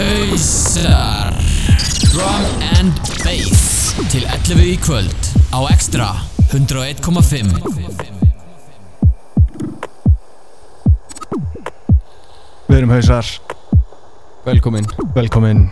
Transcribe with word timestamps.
Hausar. 0.00 1.34
Drum 2.12 2.44
and 2.78 2.92
Bass. 3.20 3.92
Til 4.08 4.24
11 4.24 4.62
í 4.64 4.76
kvöld 4.80 5.26
Á 5.52 5.60
Extra 5.68 6.06
101.5 6.48 7.50
Við 12.70 12.78
erum 12.78 12.94
hausar, 12.94 13.28
Velkomin. 14.46 14.88
Velkomin. 15.12 15.66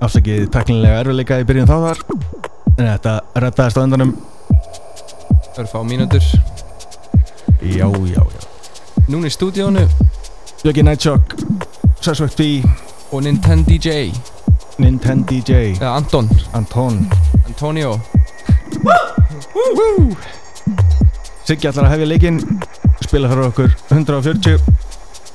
Afsakið 0.00 0.46
teknilega 0.54 1.02
erfiðleika 1.02 1.40
í 1.42 1.46
byrjun 1.48 1.68
þáttar. 1.68 2.00
En 2.78 2.86
þetta 2.86 3.14
rettaðist 3.44 3.76
á 3.76 3.84
endanum. 3.84 4.14
Örfá 5.58 5.82
mínútur. 5.84 6.24
Já, 7.60 7.90
já, 7.90 8.22
já. 8.24 8.48
Núna 9.10 9.28
í 9.28 9.36
stúdíónu. 9.36 9.84
Björki 10.62 10.86
Nightshock, 10.86 11.36
Suspect 12.00 12.38
B, 12.40 12.62
og 13.14 13.22
Nintendo 13.22 13.70
DJ 13.70 14.10
Nintendo 14.78 15.24
DJ, 15.30 15.52
Eða 15.78 15.96
Anton. 15.96 16.28
Anton. 16.52 16.96
Antonio. 17.46 17.92
Siggi 21.46 21.68
ætlar 21.70 21.86
að 21.86 21.92
hefja 21.94 22.08
leikinn. 22.10 22.40
Spila 23.04 23.30
fyrir 23.30 23.46
okkur 23.46 23.74
140 23.92 24.58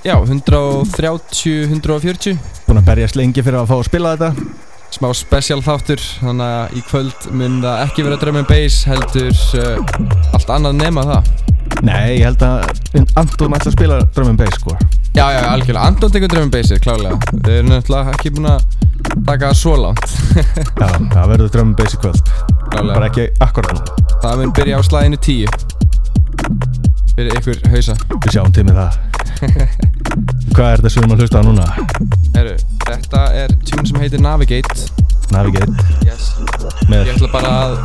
Já, 0.03 0.15
130, 0.15 1.69
140 1.69 2.39
Búin 2.65 2.79
að 2.81 2.87
berjast 2.87 3.19
lengi 3.19 3.43
fyrir 3.43 3.61
að 3.61 3.69
fá 3.71 3.77
að 3.77 3.87
spila 3.87 4.15
þetta 4.15 4.68
Smá 4.99 5.13
special 5.15 5.61
þáttur 5.63 6.01
Þannig 6.19 6.41
að 6.43 6.73
í 6.75 6.81
kvöld 6.89 7.27
mun 7.31 7.61
það 7.63 7.83
ekki 7.85 8.03
vera 8.03 8.17
drum 8.19 8.39
and 8.41 8.49
bass 8.49 8.81
Heldur 8.83 9.29
uh, 9.55 9.77
allt 10.35 10.49
annað 10.51 10.75
nema 10.81 11.05
það. 11.07 11.29
Nei, 11.87 12.17
ég 12.17 12.25
held 12.27 12.43
að 12.43 12.65
Anton 13.21 13.55
ætlar 13.55 13.69
að 13.69 13.75
spila 13.77 13.99
drum 14.11 14.33
and 14.33 14.41
bass 14.41 14.57
sko. 14.59 14.75
Já, 15.15 15.23
já, 15.31 15.39
algjörlega. 15.53 15.85
Anton 15.87 16.11
tekur 16.11 16.31
drum 16.33 16.49
and 16.49 16.53
bassið, 16.53 16.81
klálega. 16.83 17.15
Þau 17.31 17.51
eru 17.53 17.69
náttúrulega 17.69 18.15
ekki 18.17 18.33
búin 18.35 18.49
að 18.51 18.59
taka 19.29 19.53
svo 19.55 19.77
langt. 19.79 20.17
Já, 20.35 20.89
það 21.15 21.31
verður 21.31 21.53
drum 21.55 21.71
and 21.71 21.79
bass 21.79 21.95
í 21.95 22.01
kvöld. 22.03 22.33
Bara 22.67 22.83
Klálega 22.83 23.07
ekki 23.07 23.29
akkurat 23.47 23.93
Það 24.19 24.43
mun 24.43 24.51
byrja 24.59 24.77
á 24.77 24.81
slæðinu 24.85 25.21
10 25.23 25.47
Fyrir 27.15 27.39
ykkur 27.39 27.63
hausa. 27.71 27.95
Við 28.19 28.35
sjáum 28.35 28.51
til 28.55 28.67
með 28.67 28.83
það 28.83 28.91
Hvað 30.53 30.71
er 30.71 30.81
þetta 30.81 30.91
sem 30.91 30.99
við 30.99 31.05
erum 31.05 31.13
að 31.15 31.21
hlusta 31.23 31.39
á 31.39 31.43
núna? 31.47 31.65
Heru, 32.35 32.55
Þetta 32.89 33.21
er 33.43 33.53
tune 33.69 33.85
sem 33.87 33.99
heitir 34.01 34.21
Navigate. 34.23 34.87
Navigate. 35.33 35.71
Yes. 36.07 36.31
Með 36.89 37.11
Ég 37.11 37.15
ætla 37.15 37.29
bara 37.33 37.51
að 37.63 37.75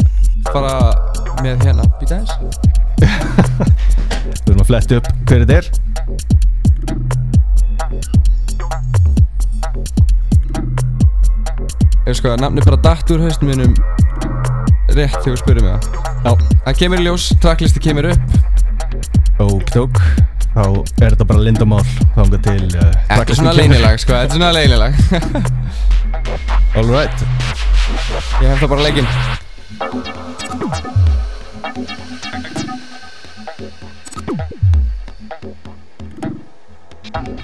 fara 0.51 0.75
með 1.45 1.67
hérna. 1.69 1.89
Býta 2.01 2.21
eins 2.23 2.33
Við 3.05 4.53
erum 4.53 4.65
að 4.65 4.71
fletta 4.73 5.01
upp 5.01 5.11
hver 5.29 5.45
þetta 5.45 5.61
er. 5.61 5.67
Ef 12.05 12.19
sko 12.19 12.35
að 12.35 12.43
nafni 12.43 12.65
bara 12.67 12.81
datt 12.85 13.11
úr 13.15 13.23
haustum 13.25 13.49
minnum 13.51 13.73
Rétt 14.95 15.17
þegar 15.25 15.25
þú 15.25 15.37
spyrir 15.41 15.65
mig 15.65 15.73
það. 15.73 15.87
Já, 16.25 16.33
Það 16.67 16.77
kemur 16.81 17.01
í 17.01 17.07
ljós, 17.09 17.25
tracklisti 17.43 17.81
kemur 17.83 18.07
upp. 18.13 18.37
Ok, 19.43 19.73
tók 19.75 19.99
Þá 20.55 20.63
er 21.03 21.15
þetta 21.15 21.27
bara 21.27 21.43
lindamál 21.43 21.83
Þánga 22.15 22.39
til 22.47 22.69
uh, 22.79 22.93
Ekki 23.19 23.35
svona 23.39 23.55
leynilag 23.59 23.99
sko, 24.03 24.15
þetta 24.15 24.35
er 24.35 24.39
svona 24.39 24.53
leynilag. 24.55 24.93
Alright 26.79 27.19
Ég 28.43 28.49
hef 28.49 28.59
það 28.63 28.71
bara 28.71 28.85
leikinn. 28.87 29.09
Suspect 37.15 37.44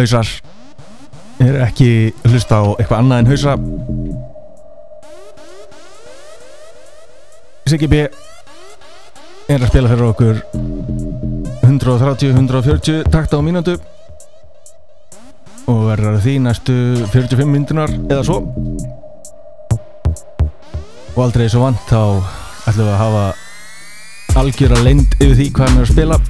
hausar. 0.00 0.28
Erum 1.40 1.62
ekki 1.64 1.88
að 2.24 2.34
hlusta 2.34 2.60
á 2.60 2.64
eitthvað 2.76 2.98
annað 3.00 3.22
en 3.22 3.30
hausa? 3.30 3.54
Siggi 7.70 7.88
B. 7.90 8.02
er 9.50 9.62
að 9.62 9.70
spila 9.70 9.90
fyrir 9.90 10.06
okkur 10.08 10.40
130-140 11.66 13.04
takta 13.10 13.38
á 13.38 13.42
mínútu. 13.44 13.76
Og 15.70 15.84
verður 15.86 16.16
að 16.16 16.24
því 16.24 16.34
næstu 16.46 16.76
45 17.12 17.50
myndunar 17.50 17.92
eða 18.08 18.24
svo. 18.26 18.40
Og 21.14 21.22
aldrei 21.24 21.48
svo 21.50 21.64
vant 21.66 21.82
þá 21.90 22.00
ætlum 22.70 22.86
við 22.86 22.92
að 22.94 23.00
hafa 23.04 23.24
algjöra 24.40 24.82
leynd 24.84 25.16
yfir 25.18 25.36
því 25.38 25.48
hvað 25.54 25.68
hann 25.68 25.80
er 25.80 25.86
að 25.88 25.92
spila 25.94 26.20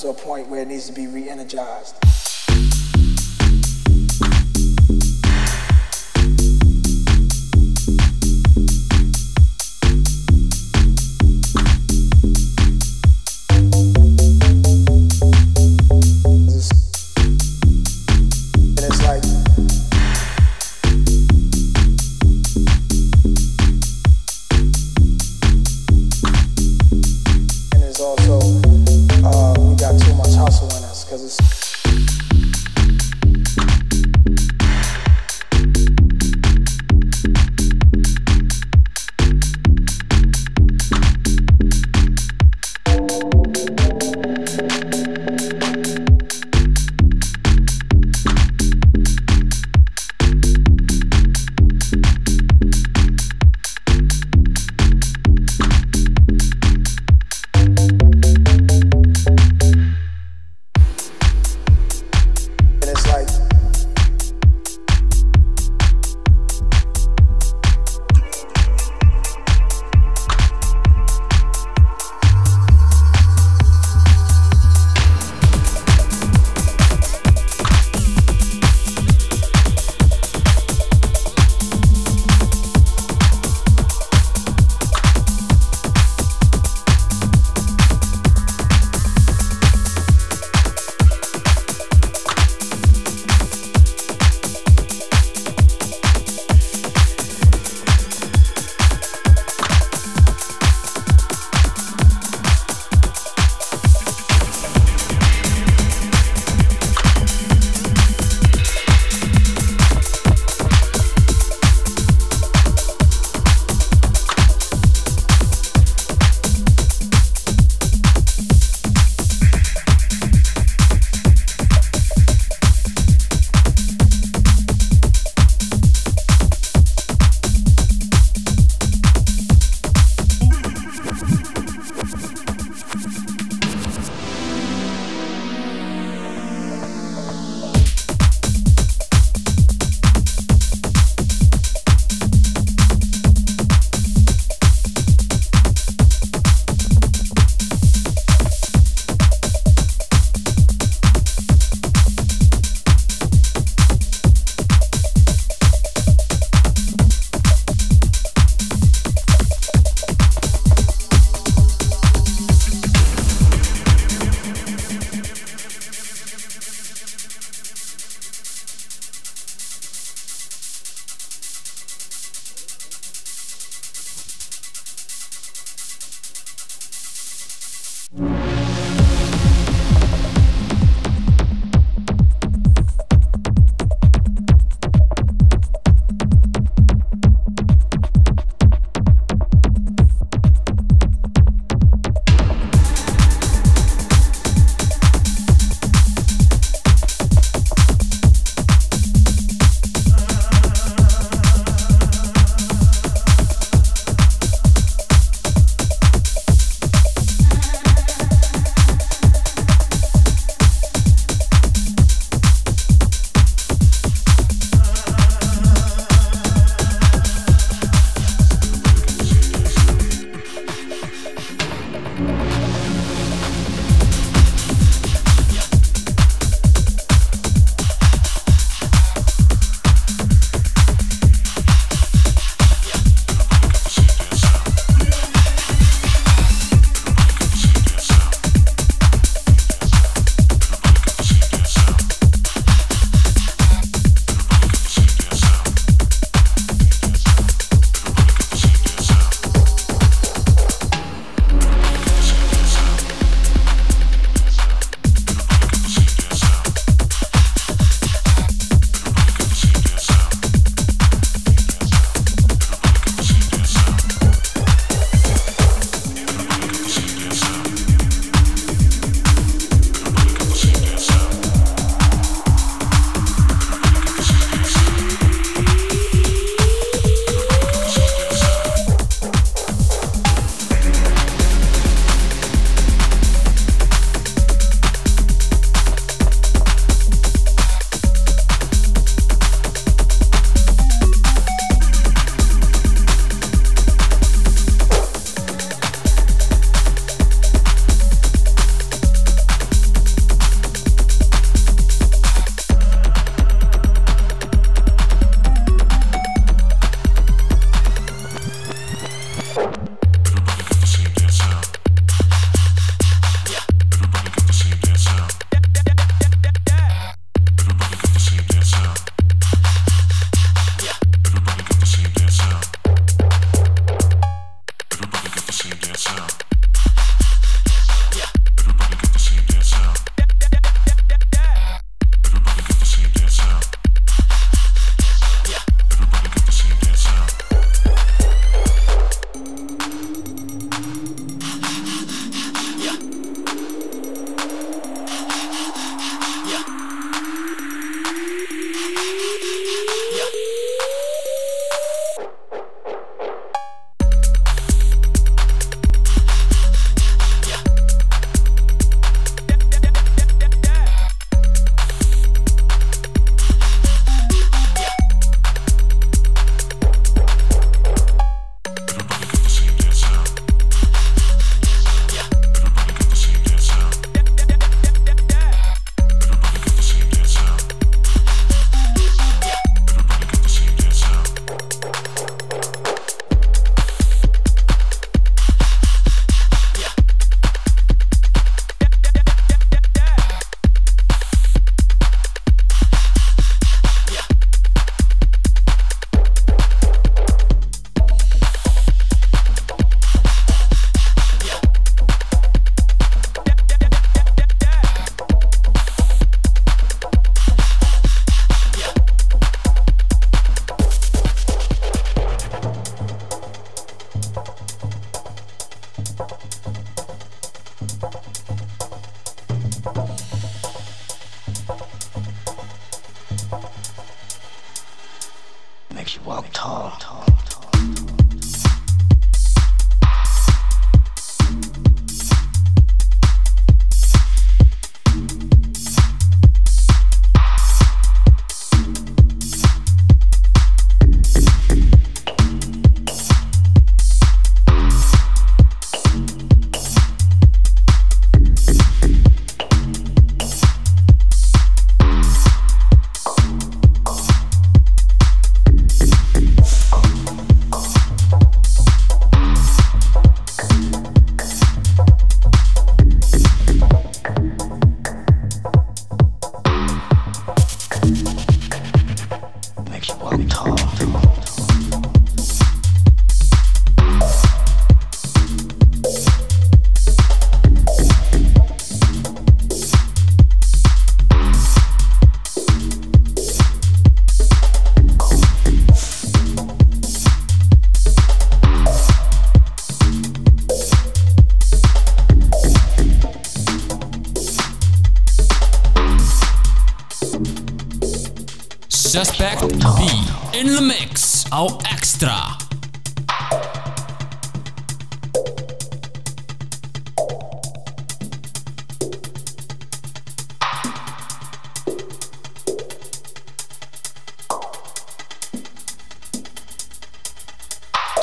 to 0.00 0.08
a 0.08 0.14
point 0.14 0.48
where 0.48 0.62
it 0.62 0.68
needs 0.68 0.86
to 0.86 0.92
be 0.92 1.06
re-energized. 1.06 1.94
And 1.94 1.99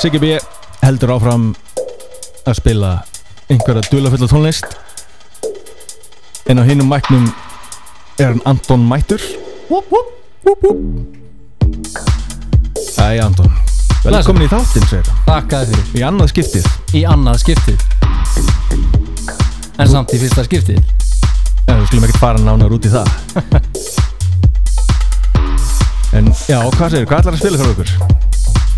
Siggi 0.08 0.22
B 0.24 0.28
heldur 0.86 1.12
áfram 1.18 1.50
að 2.48 2.54
spila 2.56 2.90
einhverja 3.52 3.82
dulafulla 3.92 4.30
tónlist. 4.32 4.64
En 6.48 6.62
á 6.62 6.64
hinum 6.64 6.88
mæknum 6.88 7.26
er 8.16 8.30
hann 8.30 8.40
Anton 8.48 8.86
Mættur. 8.88 9.20
Æ, 13.04 13.20
Anton 13.20 13.52
Velkomin 14.06 14.46
í 14.46 14.48
þáttinn, 14.48 14.88
segir 14.88 15.04
það 15.10 15.28
Þakkaði 15.28 15.68
fyrir 15.74 16.00
Í 16.00 16.06
annað 16.08 16.32
skiptið. 16.32 16.70
Í 16.96 17.02
annað 17.12 17.42
skiptið. 17.44 17.80
En 19.76 19.92
samt 19.92 20.16
í 20.16 20.22
fyrsta 20.22 20.46
skiptið. 20.48 20.80
En 21.68 21.82
við 21.82 21.90
skulum 21.90 22.08
ekkert 22.08 22.24
fara 22.24 22.46
nánar 22.46 22.78
út 22.78 22.88
í 22.88 22.94
það. 22.96 23.12
En 26.16 26.32
já, 26.48 26.62
hvað 26.64 26.94
segir, 26.96 27.10
hvað 27.12 27.20
ætlar 27.20 27.36
að 27.36 27.42
spila 27.44 27.60
fyrir 27.60 27.76
okkur? 27.76 28.17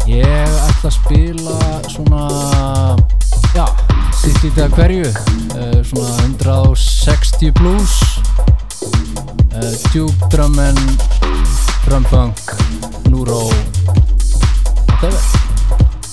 Ég 0.09 0.53
ætla 0.65 0.89
að 0.89 0.93
spila 0.95 1.55
svona 1.85 2.21
Já, 3.53 3.65
sitt 4.17 4.39
lítið 4.41 4.63
að 4.63 4.77
hverju. 4.77 5.09
Uh, 5.53 5.75
Svona 5.85 6.13
160 6.23 7.51
blues. 7.59 7.97
Uh, 9.53 9.75
Duke 9.93 10.29
drum 10.33 10.57
and 10.63 10.81
Drum 11.85 12.05
funk 12.09 12.41
Nuro 13.09 13.51
Whatever. 14.89 15.21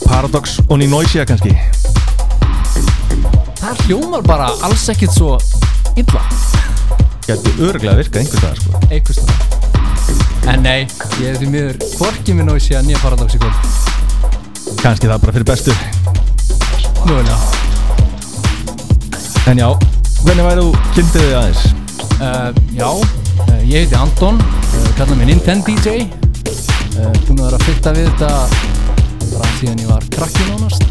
Paradox 0.05 0.59
og 0.69 0.79
Ninoisia 0.83 1.25
kannski. 1.29 1.57
Það 3.63 3.85
hljómar 3.87 4.29
bara 4.29 4.51
alls 4.67 4.85
ekkit 4.93 5.17
svo 5.17 5.39
illa. 5.97 6.23
Gæti 7.27 7.57
örglega 7.65 7.97
virkað 8.03 8.23
einhvers 8.27 8.45
staðar 8.45 8.61
sko. 8.61 8.85
Einhvers 8.91 9.25
það 9.25 10.53
En 10.53 10.63
nei, 10.63 10.85
ég 11.19 11.33
er 11.33 11.41
því 11.41 11.49
miður 11.51 11.81
Hvorki 11.97 12.37
minn 12.39 12.53
og 12.53 12.63
sé 12.63 12.77
að 12.79 12.87
nýja 12.87 13.03
paradox 13.03 13.35
í 13.35 13.41
kvöld 13.43 13.76
Kannski 14.87 15.09
það 15.11 15.19
bara 15.19 15.33
fyrir 15.35 15.47
bestu. 15.49 15.73
Mögulega. 17.09 17.37
En 19.51 19.59
já, 19.59 19.67
hvernig 20.21 20.45
væri 20.47 20.61
þú 20.61 20.69
kynntir 20.95 21.25
þig 21.25 21.33
aðeins? 21.35 21.65
Uh, 22.21 22.61
já, 22.77 22.87
uh, 22.93 23.57
ég 23.67 23.83
heiti 23.83 23.99
Anton, 23.99 24.39
uh, 24.39 24.87
kalla 24.95 25.17
mig 25.19 25.27
Nintendo 25.33 25.67
DJ 25.67 26.07
Búin 26.95 27.41
að 27.41 27.49
vera 27.49 27.59
að 27.59 27.67
fyrta 27.67 27.95
við 27.97 28.07
þetta 28.13 28.31
bara 29.33 29.51
síðan 29.57 29.83
ég 29.83 29.91
var 29.91 30.07
krakki 30.15 30.47
nánast. 30.53 30.87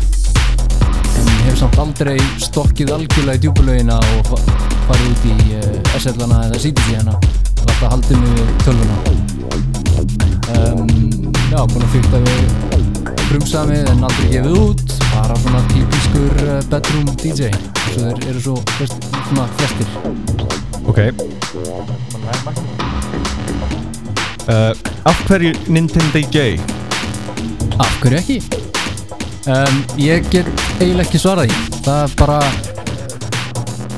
En 1.15 1.31
hef 1.45 1.55
samt 1.63 1.79
aldrei 1.86 2.19
stokkið 2.43 2.91
algjörlega 2.97 3.39
í 3.39 3.45
djúbulögina 3.45 4.01
og 4.17 4.34
fa 4.34 4.43
farið 4.89 5.08
út 5.13 5.23
í 5.31 5.63
SL-ana 6.01 6.43
eða 6.49 6.60
CDC-ana 6.65 7.15
var 7.15 7.63
alltaf 7.63 7.95
haldið 7.95 8.27
mig 8.27 8.55
tölvuna. 8.67 8.95
Um, 10.51 11.15
Já, 11.55 11.62
búin 11.71 11.84
að 11.86 11.91
fyrta 11.93 12.19
við 12.25 12.64
frumsamið 13.29 13.89
en 13.91 14.03
aldrei 14.07 14.27
gefið 14.33 14.57
út. 14.59 14.93
Bara 15.13 15.38
svona 15.43 15.61
típiskur 15.71 16.43
uh, 16.45 16.59
bedroom 16.71 17.09
DJ 17.21 17.49
Svo 17.85 18.09
þeir 18.09 18.25
eru 18.31 18.41
svo 18.43 18.55
flest, 18.75 19.09
svona 19.29 19.45
flestir. 19.59 19.88
Ok. 20.85 20.99
Uh, 24.45 24.71
Af 25.09 25.25
hverju 25.29 25.53
Nintendo 25.67 26.11
DJ? 26.19 26.59
Af 27.79 27.97
hverju 28.01 28.19
ekki? 28.19 28.39
Um, 29.45 29.83
ég 30.01 30.25
get 30.33 30.49
eiginlega 30.79 31.05
ekki 31.05 31.21
svarað 31.21 31.51
því. 31.51 31.81
Það 31.85 32.01
er 32.03 32.15
bara 32.19 32.39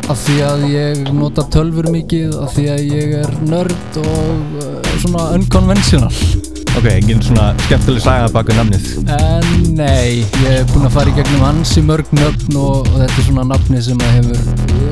af 0.07 0.19
því 0.23 0.35
að 0.47 0.65
ég 0.71 1.09
nota 1.15 1.43
tölfur 1.51 1.89
mikið 1.91 2.35
af 2.39 2.53
því 2.55 2.67
að 2.71 2.83
ég 2.95 3.15
er 3.23 3.33
nörd 3.47 4.01
og 4.03 4.59
uh, 4.61 4.91
svona 5.01 5.31
unconventional 5.35 6.36
Ok, 6.77 6.85
engin 6.91 7.21
svona 7.25 7.47
skemmtileg 7.65 8.03
saga 8.05 8.27
baka 8.29 8.53
namnið 8.53 8.83
En 9.09 9.47
nei, 9.79 10.21
ég 10.43 10.59
er 10.59 10.65
búinn 10.69 10.85
að 10.85 10.93
fara 10.93 11.09
í 11.09 11.15
gegnum 11.17 11.45
ansi 11.47 11.81
mörg 11.81 12.11
nöfn 12.13 12.59
og, 12.61 12.85
og 12.91 12.99
þetta 13.01 13.17
er 13.17 13.25
svona 13.25 13.45
nafni 13.49 13.81
sem 13.81 14.03
að 14.05 14.11
hefur 14.19 14.37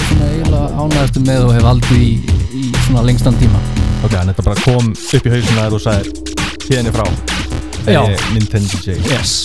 svona 0.09 0.29
eiginlega 0.31 0.67
ánægðastu 0.81 1.23
með 1.27 1.45
og 1.45 1.53
hef 1.53 1.67
haldið 1.69 2.01
í, 2.01 2.09
í 2.57 2.63
svona 2.87 3.05
lengstan 3.05 3.37
tíma. 3.37 3.61
Ok, 4.01 4.17
en 4.17 4.33
þetta 4.33 4.47
bara 4.49 4.65
kom 4.65 4.85
upp 4.95 5.29
í 5.29 5.35
hausina 5.35 5.67
að 5.67 5.75
þú 5.75 5.79
sagðir 5.85 6.07
hérna 6.71 6.95
frá. 6.95 7.05
Já. 7.85 8.01
Nintendo 8.33 8.81
DJ 8.81 8.97
Yes, 9.11 9.35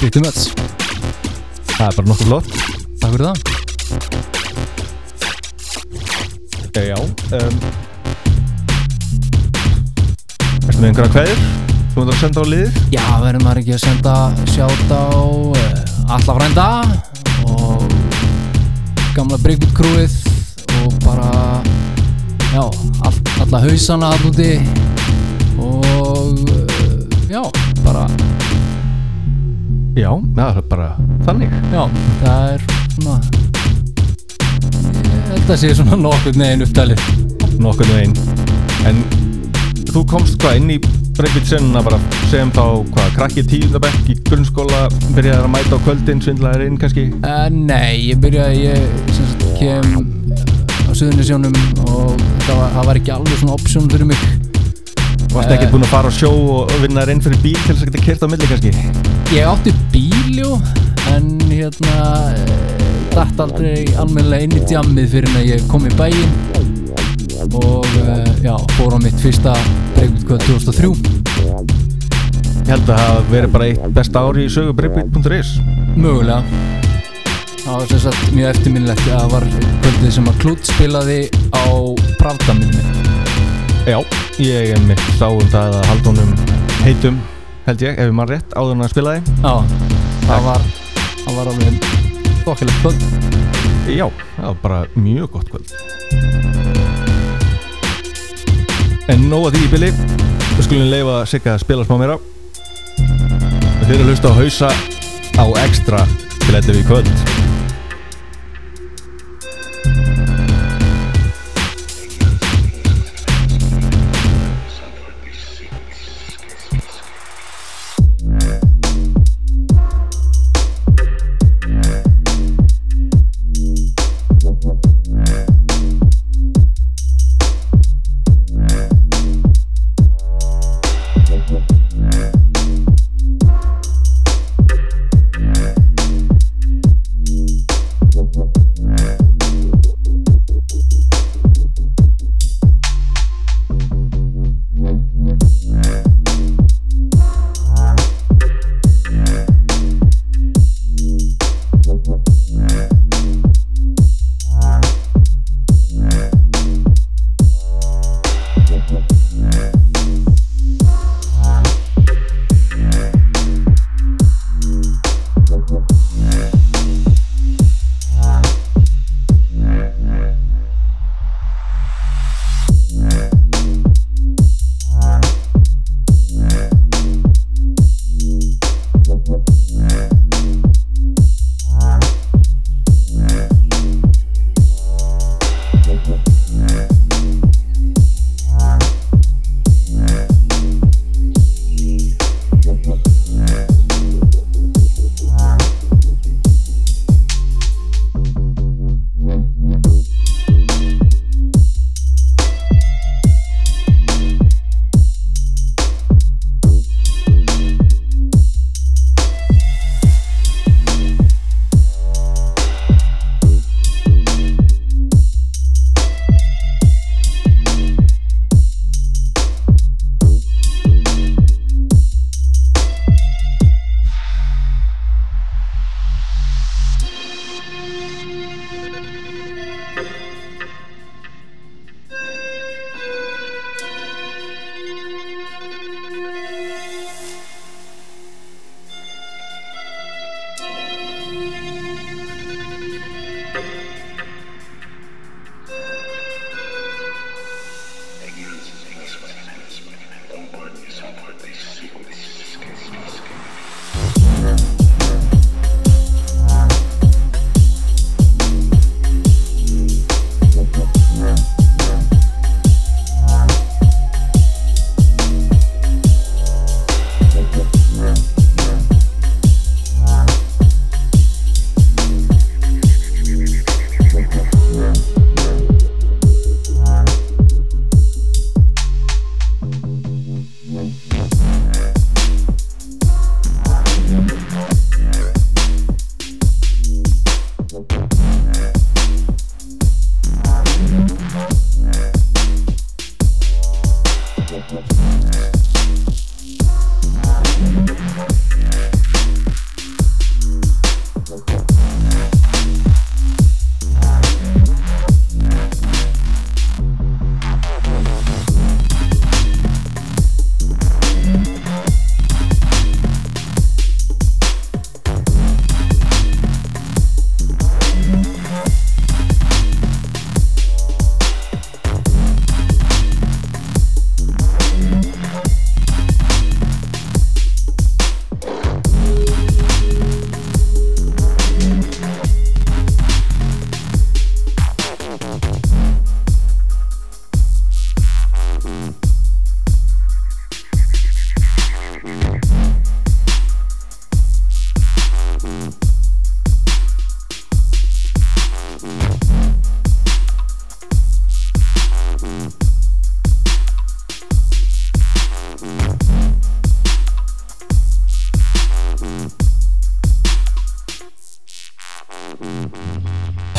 pretty 0.00 0.18
much 0.18 0.50
Það 1.76 1.84
er 1.86 1.94
bara 1.94 2.08
nokkuð 2.10 2.26
flott. 2.26 2.48
Takk 2.98 3.12
fyrir 3.14 3.26
það. 3.28 3.38
Ok, 6.66 6.76
já 6.90 6.98
um, 6.98 7.54
Erstu 10.78 10.86
með 10.86 10.92
einhverja 10.92 11.10
kveður? 11.10 11.38
Þú 11.90 11.98
myndir 11.98 12.14
að 12.14 12.20
senda 12.22 12.38
á 12.38 12.46
liðið? 12.46 12.76
Já, 12.94 13.06
verður 13.18 13.42
maður 13.42 13.58
ekki 13.58 13.72
að 13.74 13.80
senda 13.82 14.12
sjátt 14.46 14.90
á 14.94 15.10
uh, 15.10 16.14
alla 16.14 16.36
frænda 16.36 16.66
og 17.50 17.82
gamla 19.16 19.38
Breakwood 19.42 19.74
crewið 19.74 20.14
og 20.84 20.94
bara 21.02 21.32
já, 22.52 22.62
all, 22.62 23.18
alla 23.42 23.62
hausana 23.64 24.12
að 24.14 24.28
úti 24.30 24.54
og 25.58 26.46
uh, 26.46 27.26
já, 27.26 27.42
bara 27.82 28.06
Já, 29.98 30.14
það 30.38 30.62
er 30.62 30.68
bara 30.70 30.90
þannig 31.26 31.50
já, 31.74 31.82
það 32.22 32.52
er 32.54 32.60
svona 32.94 33.18
að 35.42 35.56
sé 35.58 35.74
svona 35.74 35.98
nokkur 36.06 36.38
neginn 36.38 36.68
upptalið 36.68 37.02
Nokkuð 37.58 37.90
með 37.90 38.04
einn 38.04 38.14
En 38.86 39.27
þú 39.94 40.02
komst 40.10 40.38
hvað 40.42 40.58
inn 40.60 40.72
í 40.74 40.78
Breakbeat 41.18 41.48
senuna 41.50 41.80
bara 41.82 41.98
segjum 42.30 42.50
þá 42.54 42.64
hvað 42.92 43.14
krakki 43.16 43.42
tíundabekk 43.50 44.10
í 44.12 44.16
grunnskóla 44.28 44.84
byrjaði 45.16 45.40
að 45.40 45.48
mæta 45.54 45.78
á 45.78 45.84
kvöldin 45.86 46.20
svindlaðir 46.22 46.66
inn 46.68 46.76
kannski? 46.78 47.06
Uh, 47.22 47.48
nei, 47.50 48.10
ég 48.10 48.20
byrjaði, 48.22 48.68
ég 48.68 48.84
sem 49.16 49.30
sagt, 49.32 49.46
kem 49.58 49.96
á 50.86 50.90
Suðunisjónum 50.92 51.56
og 51.88 52.14
það 52.44 52.60
var, 52.60 52.70
það 52.76 52.88
var 52.90 53.00
ekki 53.00 53.14
alveg 53.16 53.40
svona 53.40 53.56
option 53.56 53.90
fyrir 53.90 54.10
mig. 54.12 54.22
Varst 55.34 55.52
ekkert 55.52 55.74
búinn 55.74 55.88
að 55.88 55.92
fara 55.96 56.12
á 56.12 56.18
sjó 56.18 56.30
og 56.54 56.76
vinna 56.84 57.02
þér 57.02 57.14
inn 57.16 57.24
fyrir 57.26 57.42
bíl 57.42 57.58
til 57.64 57.74
þess 57.74 57.82
að 57.82 57.90
geta 57.90 58.04
kert 58.06 58.24
á 58.24 58.28
milli 58.30 58.50
kannski? 58.52 58.74
Ég 59.34 59.50
átti 59.50 59.74
bíljó, 59.94 60.54
en 61.16 61.32
hérna, 61.50 61.98
uh, 62.38 62.88
dætt 63.16 63.42
aldrei 63.42 63.88
almennilega 63.98 64.46
inn 64.46 64.60
í 64.60 64.64
djammið 64.70 65.10
fyrir 65.16 65.32
en 65.32 65.42
að 65.42 65.50
ég 65.56 65.66
kom 65.72 65.88
í 65.88 65.96
bæinn 65.98 66.38
og 67.46 67.86
uh, 67.86 68.44
já, 68.44 68.54
fór 68.76 68.96
á 68.96 68.98
mitt 69.02 69.18
fyrsta 69.22 69.54
breykvítkvöld 69.96 70.42
2003. 70.46 70.90
Ég 72.68 72.72
held 72.72 72.90
að 72.92 72.98
það 73.00 73.30
verið 73.32 73.54
bara 73.54 73.68
eitt 73.70 73.86
besta 73.96 74.24
ári 74.26 74.44
í 74.48 74.52
sögu 74.52 74.74
breakbeat.is 74.76 75.54
Mögulega. 75.96 76.42
Það 77.62 77.72
var 77.72 77.88
sem 77.90 78.02
sagt 78.04 78.34
mjög 78.34 78.52
eftirminnilegt 78.54 79.08
að 79.08 79.14
það 79.14 79.32
var 79.36 79.48
kvöldið 79.84 80.14
sem 80.18 80.30
að 80.30 80.38
Klút 80.44 80.70
spilaði 80.72 81.18
á 81.52 81.66
Pravda 82.20 82.58
minni. 82.58 82.84
Já, 83.88 83.98
ég 84.42 84.74
er 84.76 84.86
mitt 84.88 85.04
sá 85.16 85.28
um 85.30 85.48
það 85.48 85.78
að 85.80 85.90
halda 85.92 86.12
honum 86.12 86.56
heitum 86.84 87.20
held 87.68 87.84
ég, 87.84 87.96
ef 87.96 88.08
ég 88.08 88.16
mann 88.16 88.28
rétt, 88.30 88.56
áður 88.56 88.76
en 88.76 88.84
að 88.86 88.92
spila 88.94 89.16
þið 89.16 89.30
Já, 89.44 89.54
það 90.28 90.46
var, 90.48 90.66
það 91.24 91.38
var 91.38 91.52
alveg 91.52 91.88
þokkilegt 92.46 92.82
kvöld. 92.84 93.08
Já, 93.88 94.06
það 94.36 94.46
var 94.46 94.60
bara 94.64 94.82
mjög 94.96 95.32
gott 95.36 95.52
kvöld 95.52 96.87
En 99.08 99.22
nóg 99.30 99.48
að 99.48 99.56
því 99.56 99.64
í 99.64 99.72
bili 99.72 99.88
Við 100.58 100.64
skulum 100.66 100.90
leifa 100.92 101.18
Sigga 101.30 101.54
að 101.54 101.62
spila 101.62 101.84
smá 101.86 101.96
meira. 102.00 102.18
Við 102.98 103.86
fyrir 103.86 104.02
að 104.02 104.10
hlusta 104.10 104.32
á 104.34 104.38
hausa 104.40 104.70
á 105.38 105.44
extra 105.64 106.04
til 106.42 106.52
þetta 106.52 106.74
við 106.74 106.88
kvöld 106.90 107.37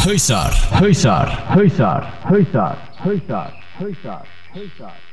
Hysar, 0.09 0.51
Hysar, 0.81 1.29
Hysar, 1.53 2.01
Hysar, 2.29 2.77
Hysar, 3.05 3.51
Hysar, 3.77 4.25
Hysar, 4.25 4.25
Hysar. 4.55 5.08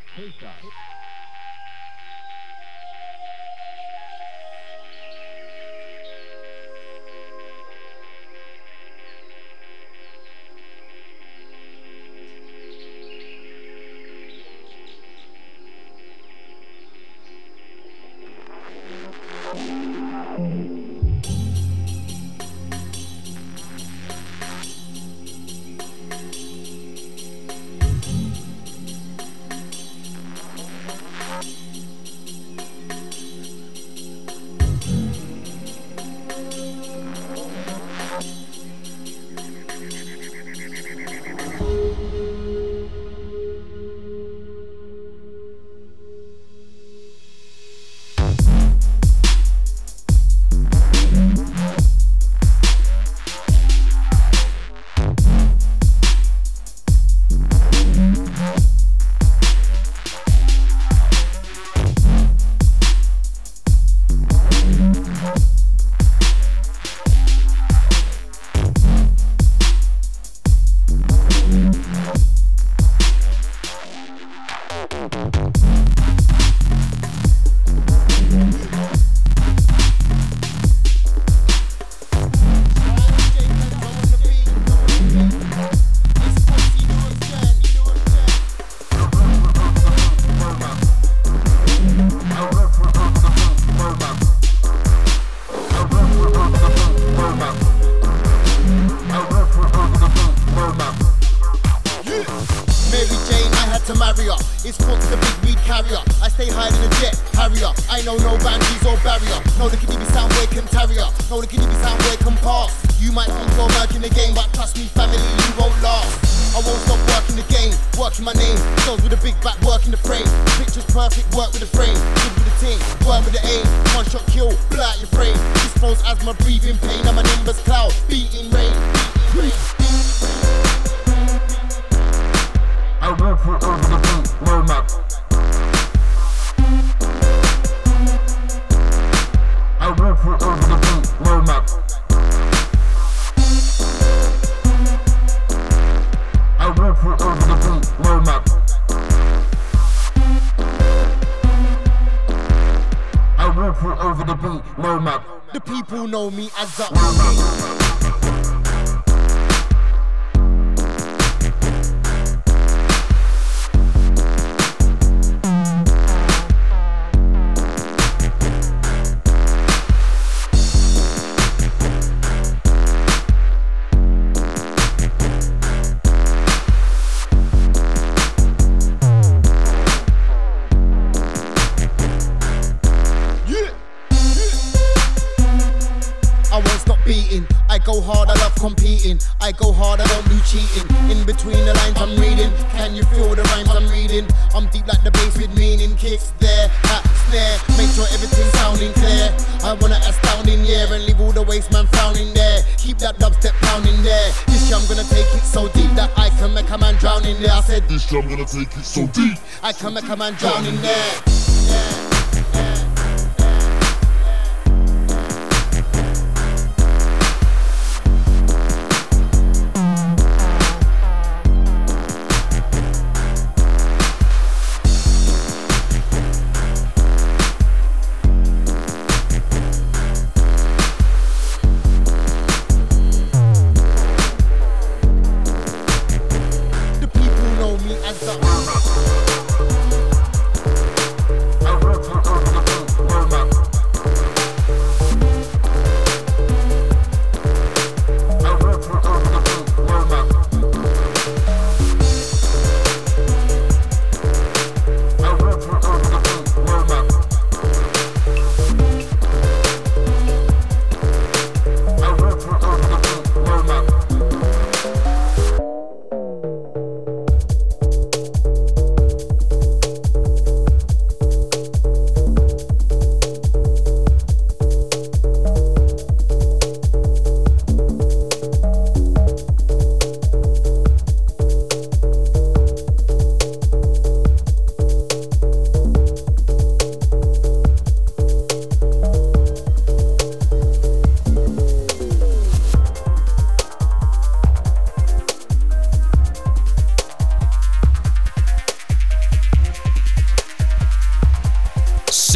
that 209.97 210.05
come 210.05 210.21
and 210.21 210.37
drown 210.37 210.67
in 210.67 210.77
there. 210.83 211.06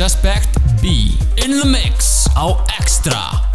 Suspect 0.01 0.57
B. 0.81 1.13
In 1.37 1.51
the 1.51 1.67
mix. 1.67 2.27
Á 2.35 2.57
Extra 2.79 3.50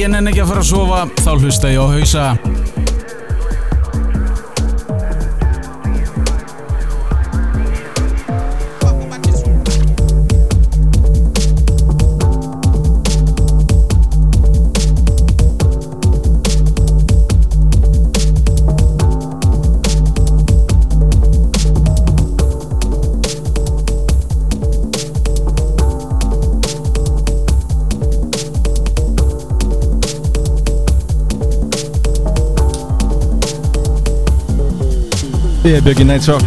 ég 0.00 0.08
nenni 0.08 0.30
ekki 0.30 0.40
að 0.40 0.48
fara 0.48 0.62
að 0.62 0.68
sofa 0.70 1.00
þá 1.20 1.30
hlusta 1.34 1.70
ég 1.74 1.82
á 1.82 1.86
hausa 1.92 2.24
Ég 35.80 35.86
er 35.86 35.94
Björki 35.94 36.04
Nightshock 36.04 36.44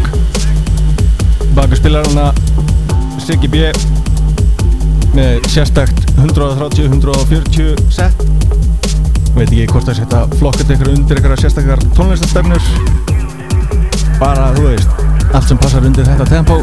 Baku 1.56 1.76
spilarana 1.76 2.28
Siggi 3.18 3.48
B. 3.50 3.56
með 5.18 5.48
sérstakt 5.50 6.04
130-140 6.20 7.82
set. 7.90 8.22
Veit 9.34 9.50
ekki 9.50 9.66
hvort 9.72 9.90
það 9.90 9.98
setja 9.98 10.20
flokkat 10.38 10.74
ykkur 10.76 10.92
undir 10.94 11.18
ykkur 11.18 11.34
sérstakar 11.42 11.82
tónlistarstefnur. 11.98 12.62
Bara 14.22 14.52
þú 14.54 14.68
veist 14.68 15.02
allt 15.34 15.50
sem 15.50 15.58
passar 15.66 15.82
undir 15.90 16.06
þetta 16.06 16.30
tempo. 16.30 16.60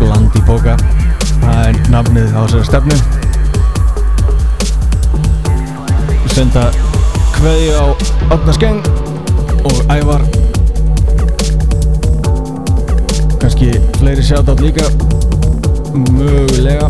Land 0.00 0.32
í 0.32 0.44
póka 0.48 0.78
það 1.42 1.66
er 1.66 1.82
nafnið 1.92 2.32
á 2.32 2.40
þessari 2.46 2.68
stefnu. 2.70 2.96
Senda 6.32 6.64
kveði 7.36 7.76
á 7.76 7.84
Átna 8.32 8.56
Skeng 8.56 8.80
og 9.68 9.84
Ævar 9.92 10.41
kannski 13.42 13.80
fleiri 13.98 14.22
sjátátt 14.22 14.60
líka. 14.60 14.84
Mögulega. 15.92 16.88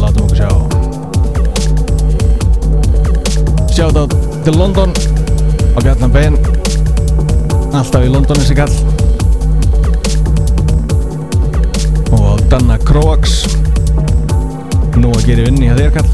Látum 0.00 0.22
okkur 0.22 0.36
sjá. 0.36 0.48
Sjátátt 3.74 4.14
til 4.44 4.54
London. 4.54 4.92
Á 5.74 5.78
Bjarnar 5.82 6.10
Ben. 6.10 6.38
Alltaf 7.72 8.04
í 8.06 8.10
London 8.10 8.38
þessi 8.38 8.54
kall. 8.54 8.74
Og 12.14 12.22
á 12.30 12.34
Danna 12.46 12.78
Kroax 12.78 13.56
nú 14.94 15.10
að 15.10 15.26
gera 15.26 15.48
vinni 15.48 15.66
hjá 15.66 15.74
þér 15.74 15.92
kall. 15.98 16.10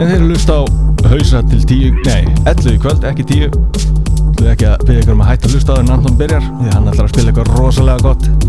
En 0.00 0.08
þeir 0.08 0.16
eru 0.16 0.32
lust 0.32 0.48
á 0.48 0.81
hausa 1.12 1.42
til 1.44 1.64
tíu, 1.68 1.90
nei, 2.06 2.22
11 2.48 2.72
í 2.72 2.78
kvöld, 2.80 3.04
ekki 3.04 3.24
tíu. 3.28 3.48
Þú 4.38 4.46
er 4.46 4.54
ekki 4.54 4.68
að 4.70 4.84
byrja 4.86 5.02
ykkur 5.02 5.16
um 5.16 5.24
að 5.24 5.28
hætta 5.32 5.48
að 5.48 5.56
hlusta 5.56 5.74
á 5.74 5.76
þegar 5.76 5.94
Anton 5.98 6.16
byrjar 6.22 6.46
því 6.48 6.72
hann 6.72 6.88
ætlar 6.92 7.04
að 7.04 7.12
spila 7.12 7.32
eitthvað 7.32 7.50
rosalega 7.58 8.06
gott 8.06 8.41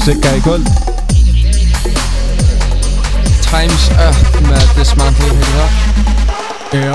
Sigga 0.00 0.30
í 0.32 0.40
kvöld. 0.40 0.68
Time's 3.50 3.86
Up 4.00 4.36
með 4.46 4.62
Dismantle 4.78 5.26
heitir 5.28 5.50
það 5.56 5.70
Já. 6.80 6.94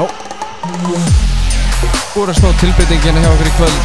Búið 2.16 2.32
að 2.32 2.38
snó 2.40 2.52
tilbyttingina 2.62 3.22
hjá 3.22 3.28
okkur 3.30 3.50
í 3.50 3.54
kvöld. 3.60 3.78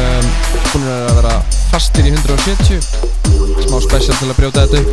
Um, 0.00 0.28
Búin 0.70 0.86
að 0.92 1.08
vera 1.18 1.32
fastir 1.72 2.06
í 2.06 2.12
170 2.14 2.78
Smá 3.64 3.80
special 3.82 4.14
til 4.20 4.28
að 4.28 4.36
brjóta 4.38 4.66
þetta 4.66 4.78
upp. 4.84 4.90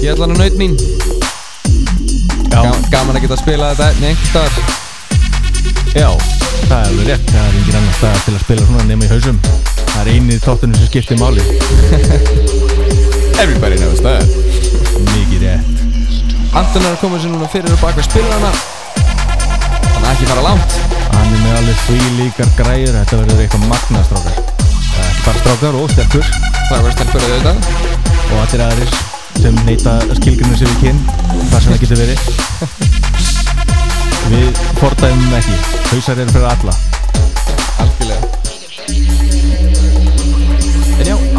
Ég 0.00 0.10
ætla 0.14 0.26
hann 0.26 0.34
að 0.34 0.42
naut 0.42 0.56
mín. 0.58 0.74
Gaman, 2.50 2.82
gaman 2.90 3.20
að 3.20 3.26
geta 3.26 3.38
að 3.38 3.44
spila 3.44 3.70
þetta 3.70 3.92
einnig 3.92 4.10
einhver 4.10 4.34
dag 4.34 4.82
Já, 5.94 6.10
það 6.66 6.80
er 6.80 6.88
alveg 6.88 7.06
rétt. 7.12 7.30
Það 7.30 7.46
er 7.46 7.60
engin 7.60 7.78
annar 7.78 7.96
stað 8.00 8.20
til 8.26 8.34
að 8.34 8.44
spila 8.48 8.66
svona 8.72 8.90
nema 8.90 9.06
í 9.06 9.14
hausum 9.14 9.38
þáttunum 10.44 10.76
sem 10.76 10.88
skiptir 10.90 11.18
máli. 11.20 11.42
Everybody 13.42 13.78
knows 13.80 14.00
that. 14.04 14.28
Mikið 15.10 15.44
rétt. 15.46 15.84
Anton 16.54 16.84
er 16.84 16.92
að 16.92 17.00
koma 17.00 17.18
sér 17.18 17.32
núna 17.32 17.48
fyrir 17.50 17.72
og 17.74 17.80
baka 17.82 18.04
spilana. 18.04 18.50
Hann 19.94 20.04
er 20.04 20.10
ekki 20.12 20.28
fara 20.28 20.44
langt. 20.44 20.76
Hann 21.14 21.32
er 21.32 21.40
með 21.40 21.56
alveg 21.58 21.82
því 21.86 21.98
líkar 22.18 22.50
græður 22.58 22.96
Þetta 22.98 23.18
verður 23.20 23.42
eitthvað 23.44 23.66
magnastrákar 23.70 24.36
Strákar. 25.24 25.78
Og 25.78 25.90
sterkur 25.92 26.24
Það 26.28 26.74
verður 26.74 26.96
sterkur 26.98 27.20
að 27.20 27.34
auðvitað. 27.34 27.58
Og 28.24 28.40
allir 28.44 28.64
aðeins 28.68 29.02
sem 29.40 29.60
neyta 29.66 29.98
skilgjörnum 30.20 30.58
sem 30.60 30.70
við 30.70 30.82
kynn 30.84 31.00
þar 31.52 31.64
sem 31.64 31.70
það 31.72 31.80
getur 31.84 32.02
verið. 32.04 32.18
Við 34.32 34.64
fordæmum 34.80 35.38
ekki. 35.40 35.62
Hausar 35.92 36.22
eru 36.24 36.36
fyrir 36.38 36.52
alla. 36.54 36.93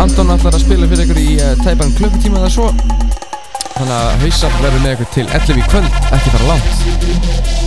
Anton 0.01 0.33
ætlar 0.33 0.57
að 0.57 0.65
spila 0.65 0.89
fyrir 0.91 1.05
ykkur 1.05 1.21
í 1.21 1.29
uh, 1.39 1.53
tæpan 1.63 1.93
klukkutíma 1.95 2.41
eða 2.41 2.51
svo. 2.57 2.71
Þannig 3.75 3.95
að 3.95 4.25
hausar 4.25 4.57
verður 4.61 4.83
með 4.83 4.97
ykkur 4.97 5.13
til 5.15 5.27
11 5.29 5.61
í 5.61 5.69
kvöld, 5.71 6.01
ekki 6.15 6.35
fara 6.35 6.51
langt 6.53 7.64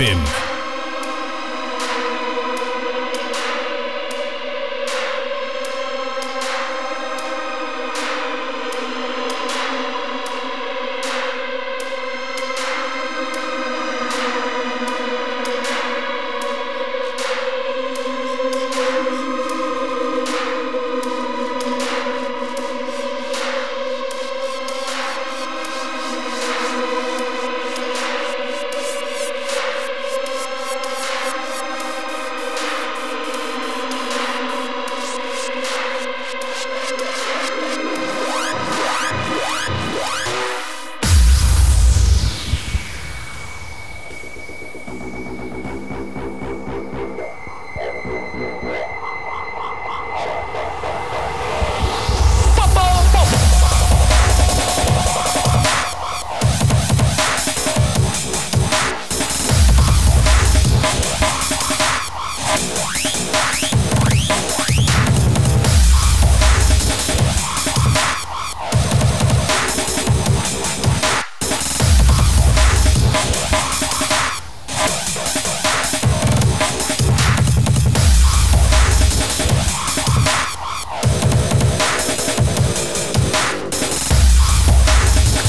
101,5 0.00 0.29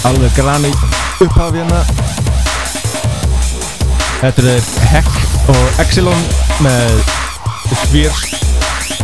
Alveg 0.03 0.31
granit 0.33 0.77
upphaf 1.21 1.53
hérna. 1.53 1.81
Þetta 4.21 4.45
er 4.53 4.69
Heck 4.89 5.49
og 5.53 5.81
Exilon 5.83 6.23
með 6.65 6.95
Svírs 7.83 8.23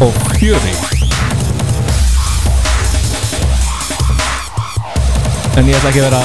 og 0.02 0.18
Fury. 0.38 0.74
En 5.58 5.70
ég 5.70 5.78
ætla 5.78 5.92
ekki 5.92 6.02
að 6.02 6.08
vera 6.08 6.24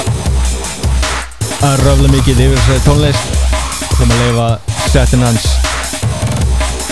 að 1.69 1.85
röfla 1.85 2.09
mikið 2.15 2.43
yfir 2.47 2.57
þessari 2.57 2.85
tónlist. 2.87 3.37
Sem 3.93 4.09
að 4.09 4.25
leifa 4.25 4.49
setin 4.89 5.27
hans 5.27 5.47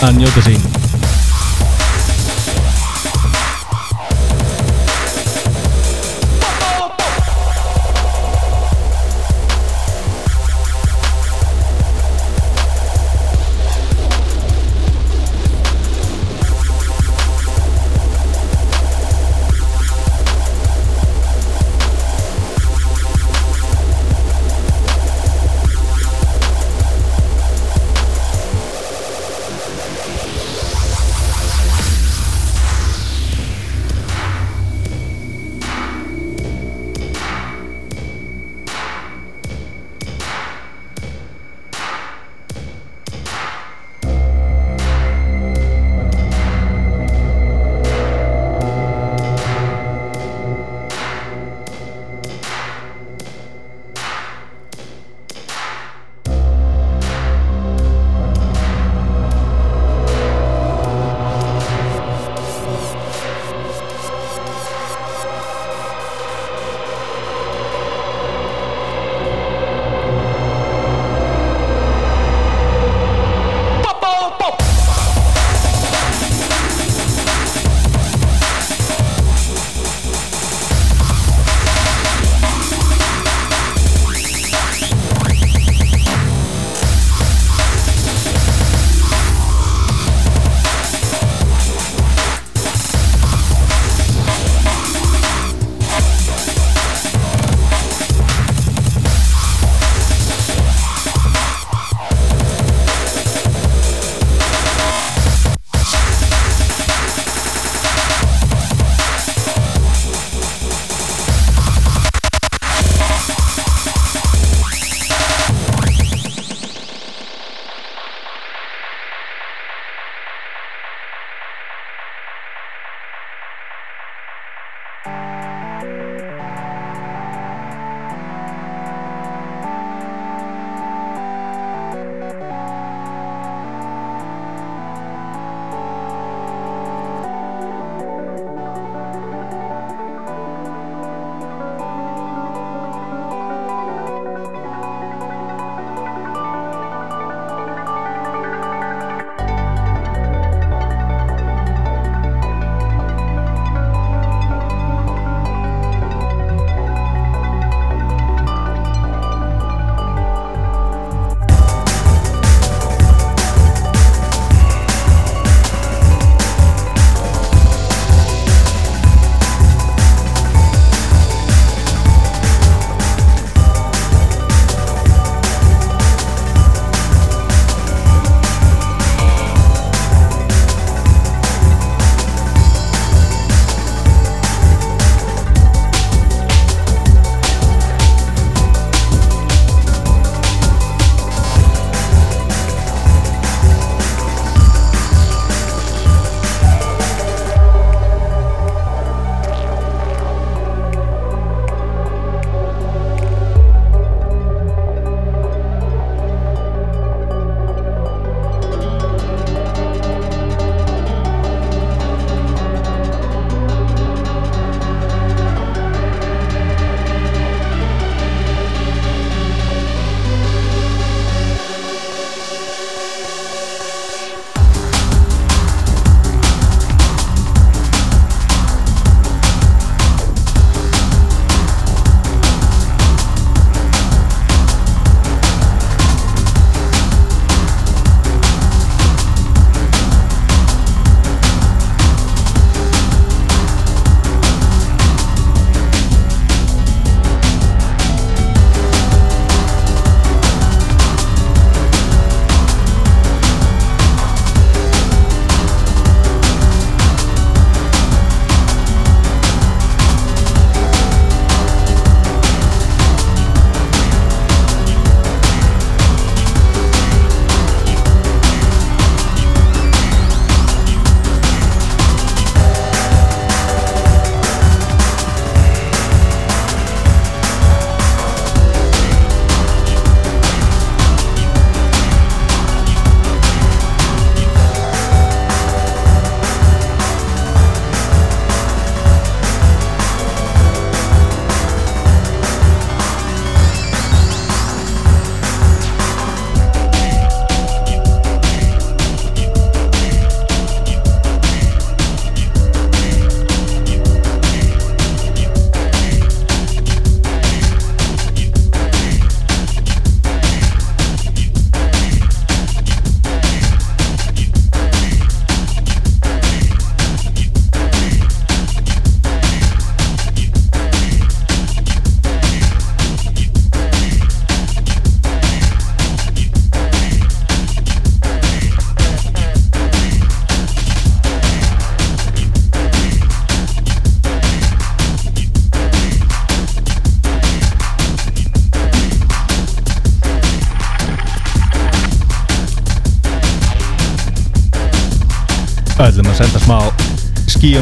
að 0.05 0.21
njóta 0.21 0.45
sín 0.45 0.80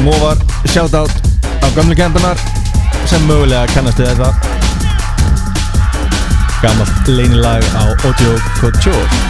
sem 0.00 0.08
ofar 0.08 0.36
shout 0.72 0.94
out 0.94 1.10
á 1.60 1.68
gamlu 1.76 1.94
kendanar 1.94 2.36
sem 3.04 3.20
mögulega 3.28 3.66
kennastu 3.74 4.06
þetta. 4.06 4.32
Gammalt 6.62 7.08
leinilag 7.18 7.64
á 7.76 7.84
Audio 8.04 8.32
Couture. 8.60 9.29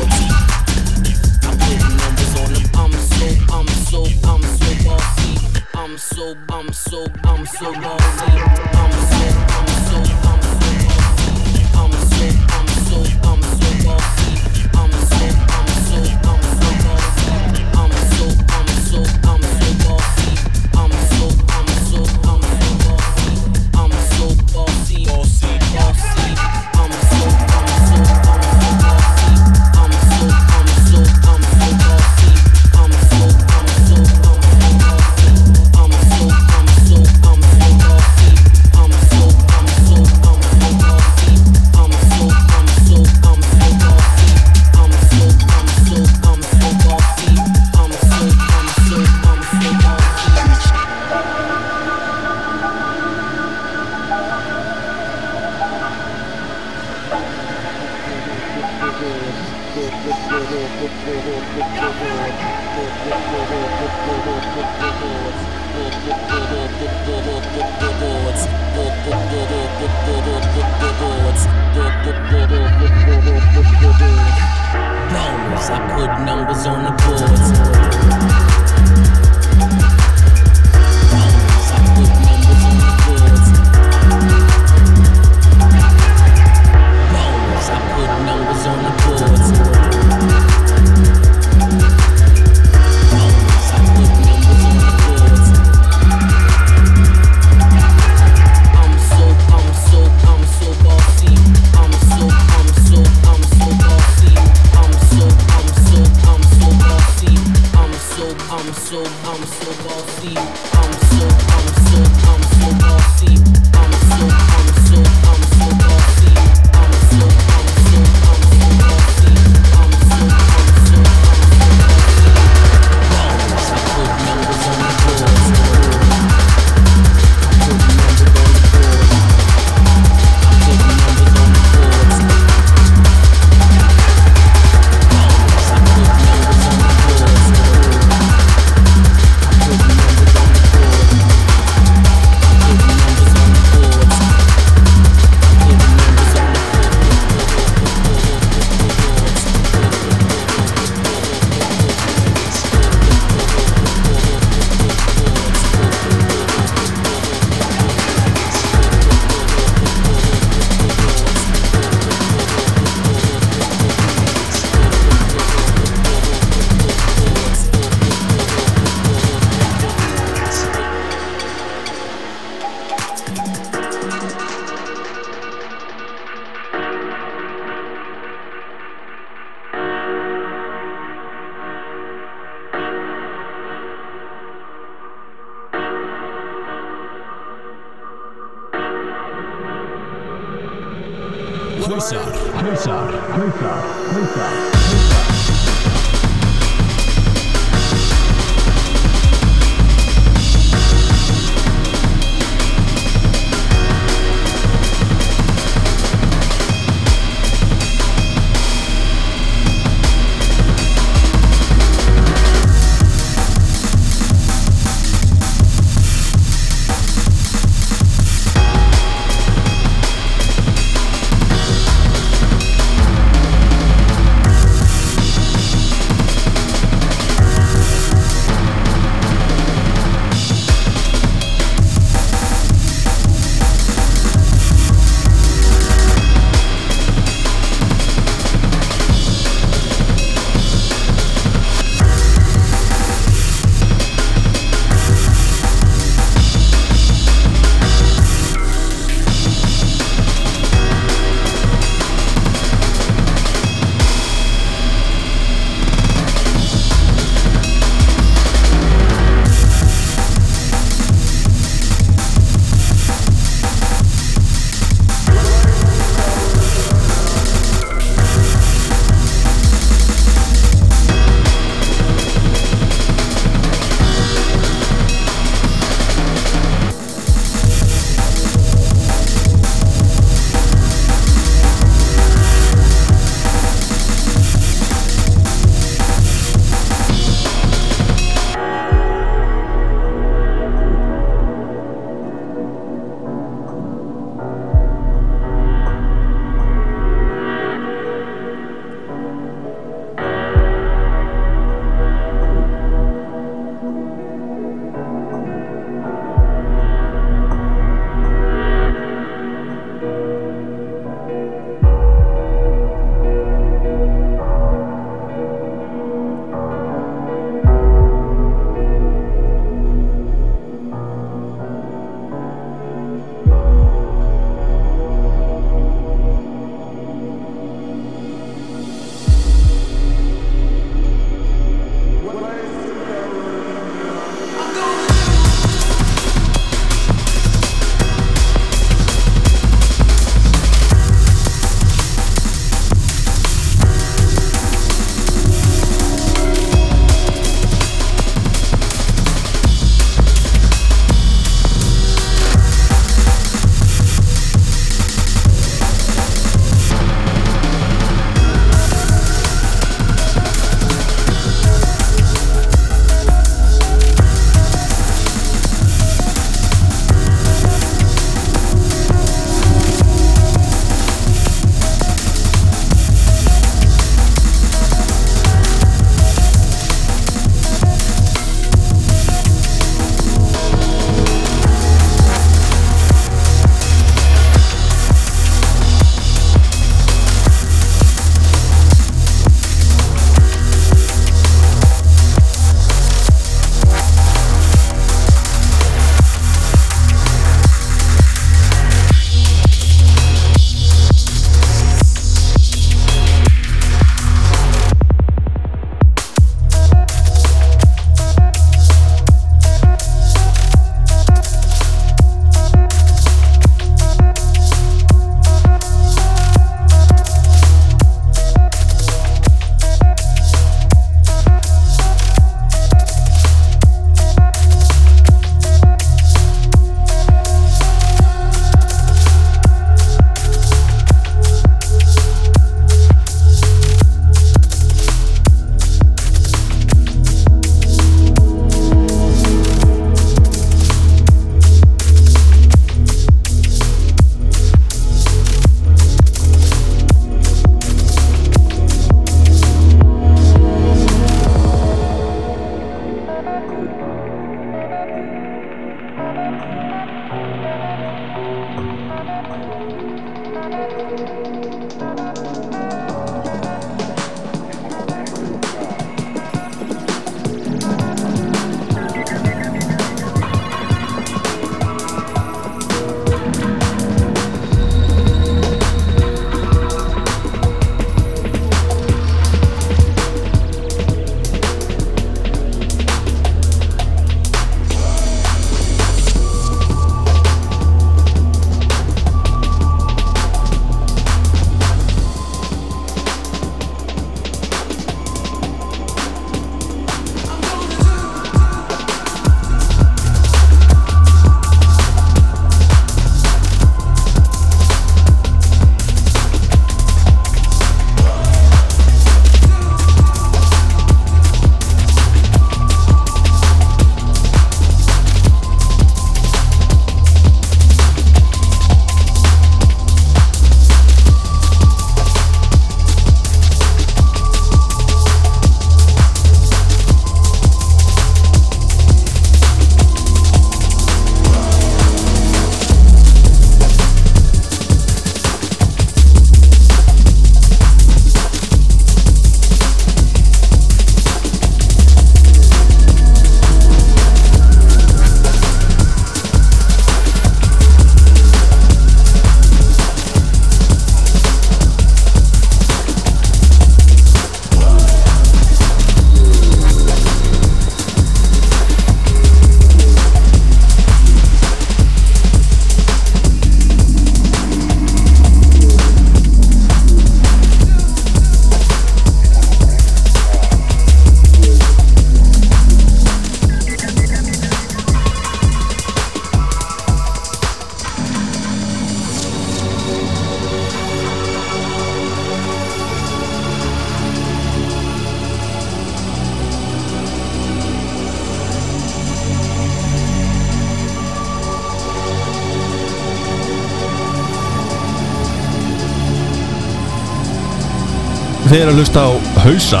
Eru 598.90 598.98
að 598.98 599.04
hlusta 599.04 599.22
á 599.22 599.30
Hausa 599.62 600.00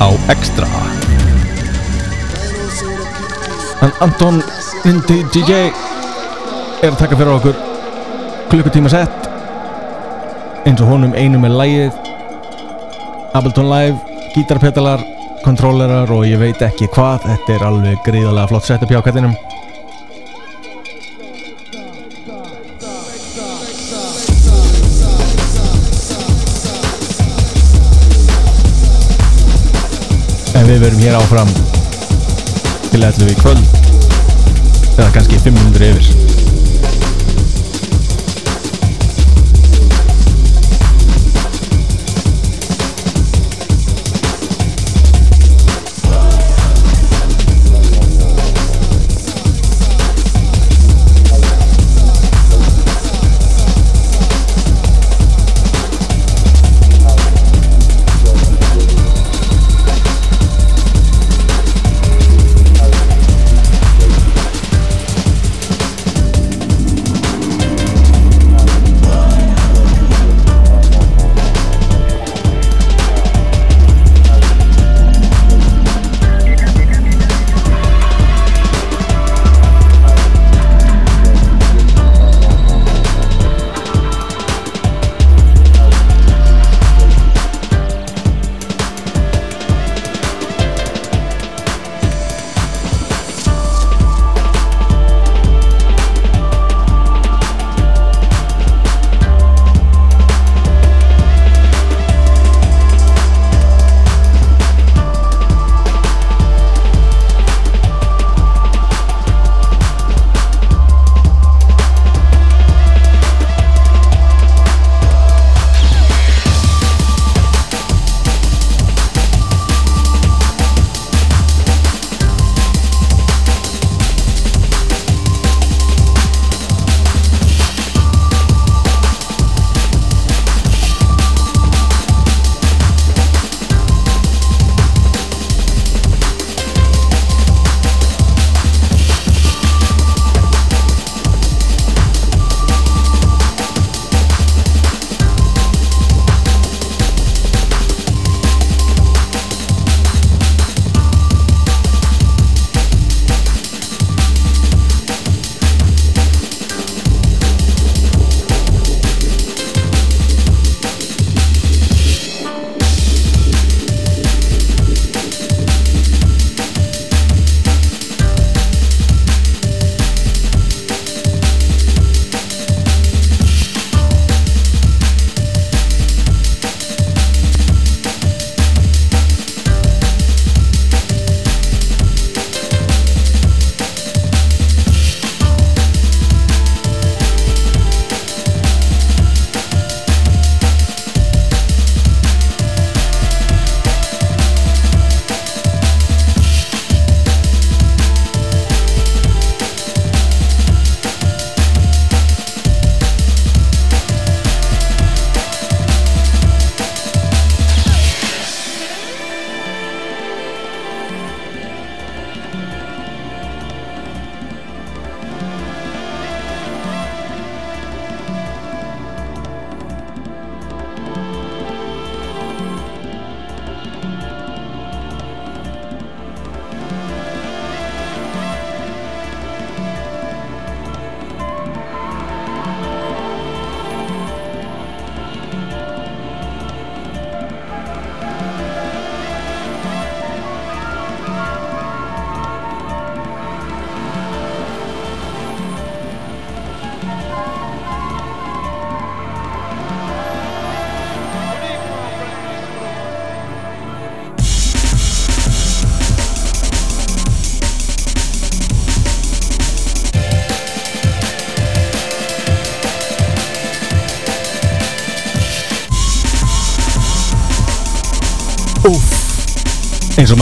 á 0.00 0.08
Extra. 0.32 0.68
Hann 3.80 3.92
Anton 4.00 4.38
Vindi 4.84 5.18
DJ 5.34 5.68
er 6.80 6.88
að 6.88 6.96
taka 7.02 7.18
fyrir 7.18 7.34
okkur 7.34 7.58
klukkutíma 8.48 8.92
sett 8.92 9.28
eins 10.64 10.80
og 10.80 10.94
honum 10.94 11.12
einu 11.12 11.42
með 11.42 11.58
lægið 11.60 12.00
Ableton 13.36 13.68
Live, 13.68 14.00
gítarpetalar 14.32 15.04
kontrólerar 15.44 16.08
og 16.16 16.24
ég 16.24 16.40
veit 16.40 16.64
ekki 16.64 16.88
hvað 16.94 17.28
þetta 17.28 17.56
er 17.58 17.68
alveg 17.68 18.00
gríðalega 18.08 18.48
flott 18.54 18.70
setup 18.70 18.96
hjá 18.96 19.02
kattinum 19.04 19.36
við 30.70 30.82
verum 30.84 31.00
hér 31.02 31.16
áfram 31.18 31.48
til 32.92 33.02
11 33.02 33.32
í 33.32 33.38
kvöld. 33.40 33.78
Eða 34.94 35.10
kannski 35.16 35.40
500 35.42 35.88
yfir 35.90 36.29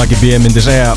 Maggi 0.08 0.26
B. 0.26 0.38
myndi 0.40 0.60
segja 0.60 0.94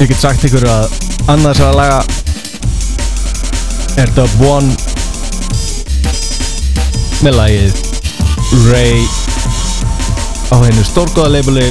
Ég 0.00 0.08
get 0.08 0.22
sagt 0.22 0.46
ykkur 0.48 0.64
að 0.64 0.94
annars 1.28 1.60
að 1.60 1.76
laga 1.76 1.98
er 4.00 4.12
Dub 4.16 4.40
One 4.48 4.72
með 7.20 7.36
lagið 7.36 7.82
Ray 8.70 9.04
á 10.48 10.56
hennu 10.64 10.86
stórgóða 10.88 11.34
labeli 11.34 11.66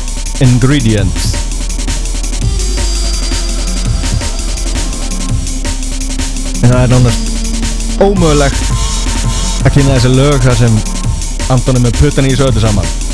Ingredients 0.46 1.34
en 6.62 6.70
það 6.70 6.80
er 6.84 6.94
nánast 6.94 7.29
ómögulegt 8.04 8.70
að 9.66 9.74
kynna 9.76 9.98
þessi 9.98 10.12
lög 10.16 10.42
þar 10.46 10.58
sem 10.62 10.76
Anton 11.52 11.80
er 11.80 11.88
með 11.88 11.98
puttan 12.00 12.28
í 12.30 12.34
þessu 12.34 12.48
öllu 12.48 12.64
saman 12.64 13.09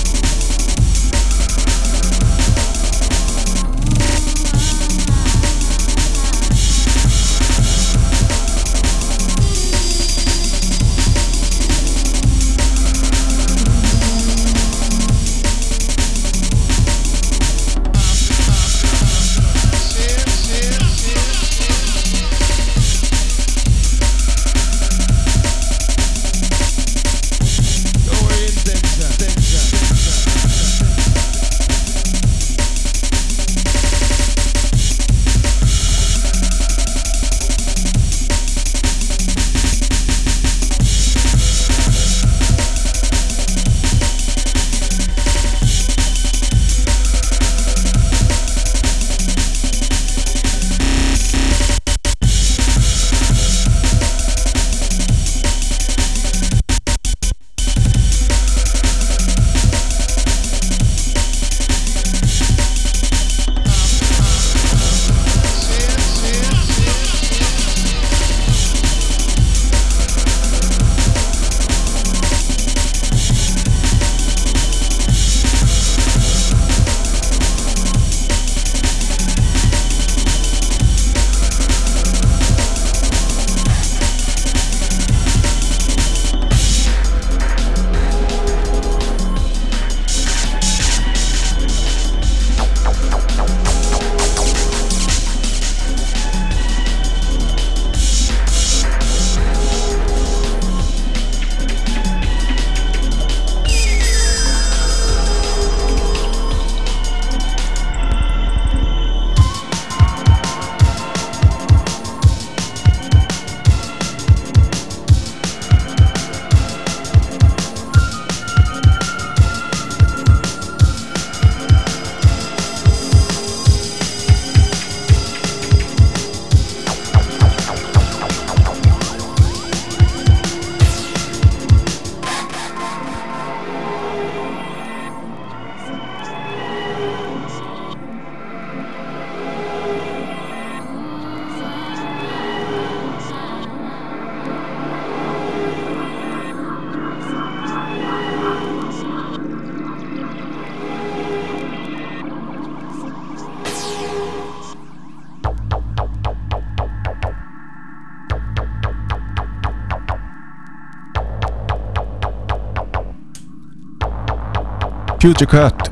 Future 165.25 165.49
Cut 165.49 165.87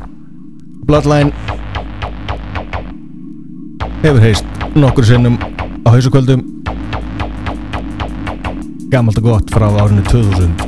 Bloodline 0.86 1.32
hefur 4.04 4.20
heist 4.22 4.46
nokkur 4.78 5.08
sinnum 5.10 5.40
á 5.88 5.90
hausukvöldum. 5.96 6.44
Gammalt 8.94 9.18
og 9.18 9.26
gott 9.32 9.50
frá 9.56 9.72
árinu 9.82 10.06
2000 10.12 10.63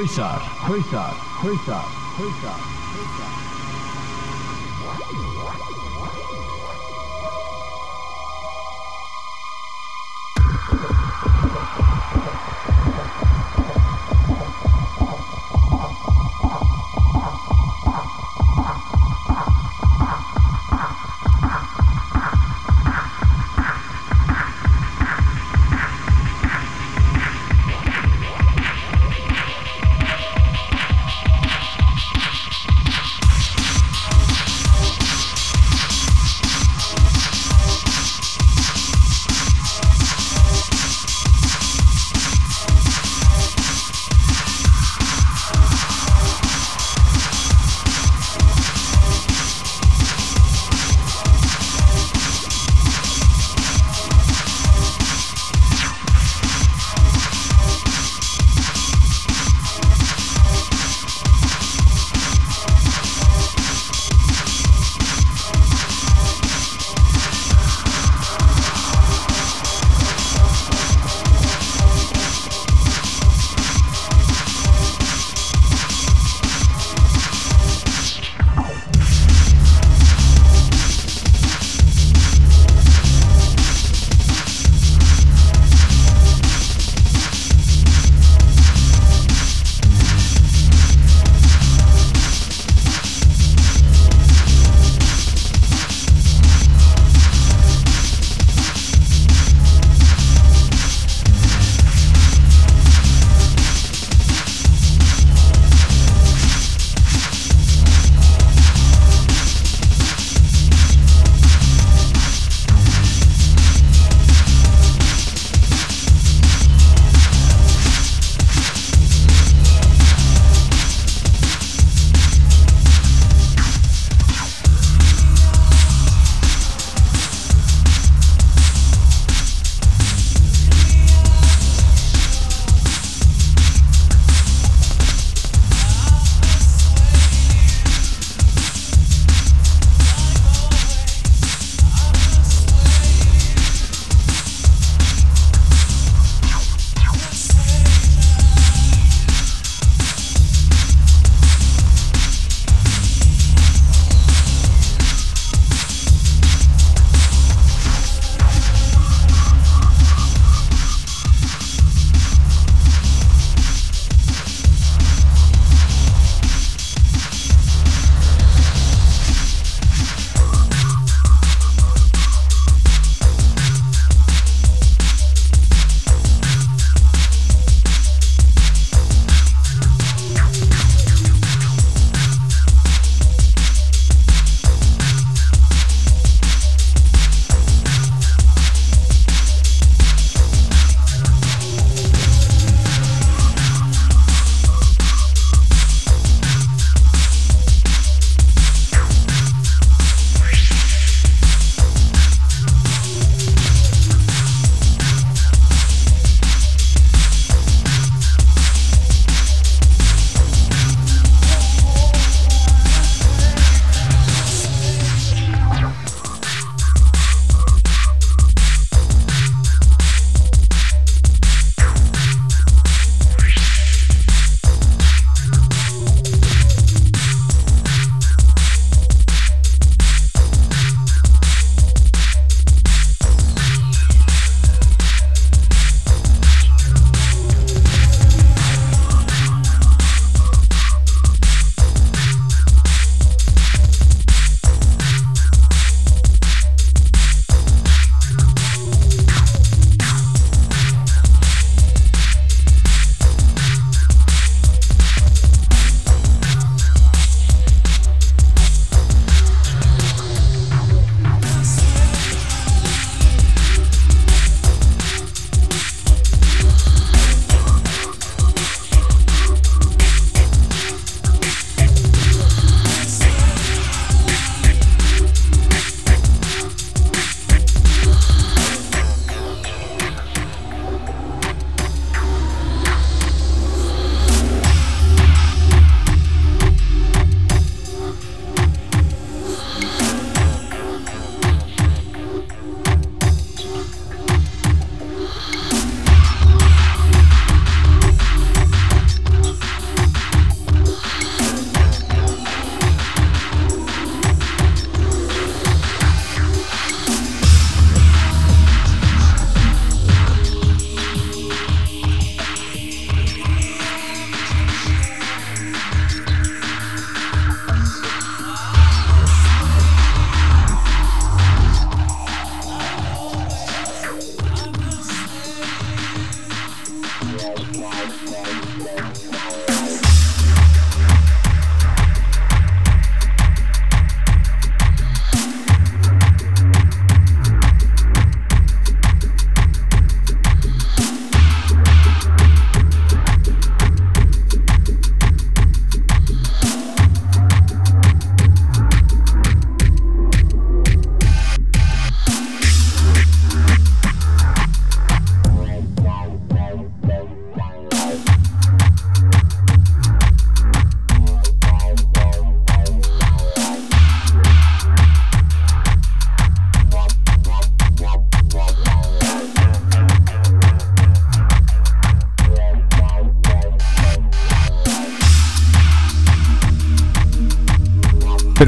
Hausar, 0.00 0.40
hausar, 0.62 1.14
hausar, 1.42 1.84
hausar, 2.16 2.69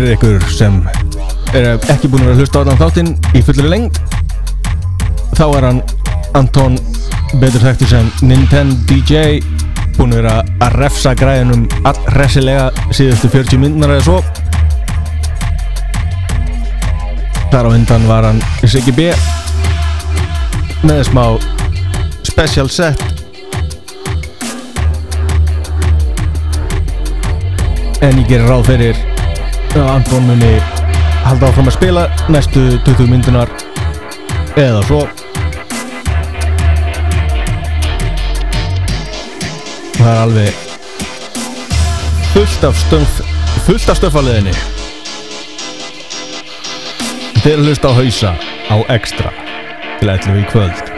Fyrir 0.03 0.16
ykkur 0.16 0.45
sem 0.51 0.79
er 1.55 1.66
ekki 1.93 2.09
búin 2.11 2.24
að 2.27 2.41
hlusta 2.41 2.59
á 2.59 2.62
allan 2.65 2.79
þáttinn 2.81 3.11
í 3.39 3.43
fullri 3.47 3.69
lengd. 3.70 3.99
Þá 5.39 5.45
er 5.45 5.66
hann 5.69 5.79
Anton 6.35 6.79
betur 7.39 7.62
þekktur 7.62 7.91
sem 7.93 8.09
Nintendo 8.27 8.74
DJ 8.89 9.39
búin 9.95 10.16
að 10.16 10.23
vera 10.23 10.33
að 10.65 10.74
refsa 10.81 11.12
græðinum 11.15 11.69
allressilega 11.87 12.73
síðustu 12.91 13.31
40 13.31 13.62
minnar 13.62 13.95
eða 13.95 14.09
svo. 14.09 14.19
Þar 17.53 17.70
á 17.70 17.74
undan 17.77 18.11
var 18.11 18.27
hann 18.27 18.43
Siggi 18.65 18.97
B. 18.97 19.12
Með 20.83 21.05
smá 21.12 21.24
special 22.27 22.66
set. 22.73 23.07
En 28.03 28.19
ég 28.19 28.27
gerir 28.27 28.51
ráð 28.51 28.66
fyrir 28.73 29.11
Anton 29.81 30.27
muni 30.28 30.51
halda 31.24 31.49
áfram 31.49 31.70
að 31.70 31.77
spila 31.78 32.03
næstu 32.28 32.61
20 32.85 33.09
myndunar 33.09 33.49
eða 34.61 34.82
svo. 34.85 35.01
Það 39.97 40.11
er 40.12 40.20
alveg 40.27 40.62
fullt 42.35 42.69
af 42.69 42.78
stöf 42.85 43.19
fullt 43.66 43.90
af 43.93 44.01
stöfaliðinni 44.03 44.55
þeir 47.43 47.53
eru 47.55 47.69
hlust 47.69 47.89
á 47.89 47.90
hausa 47.97 48.36
á 48.69 48.77
extra 48.93 49.32
til 50.01 50.12
11 50.12 50.43
í 50.43 50.49
kvöld 50.53 50.91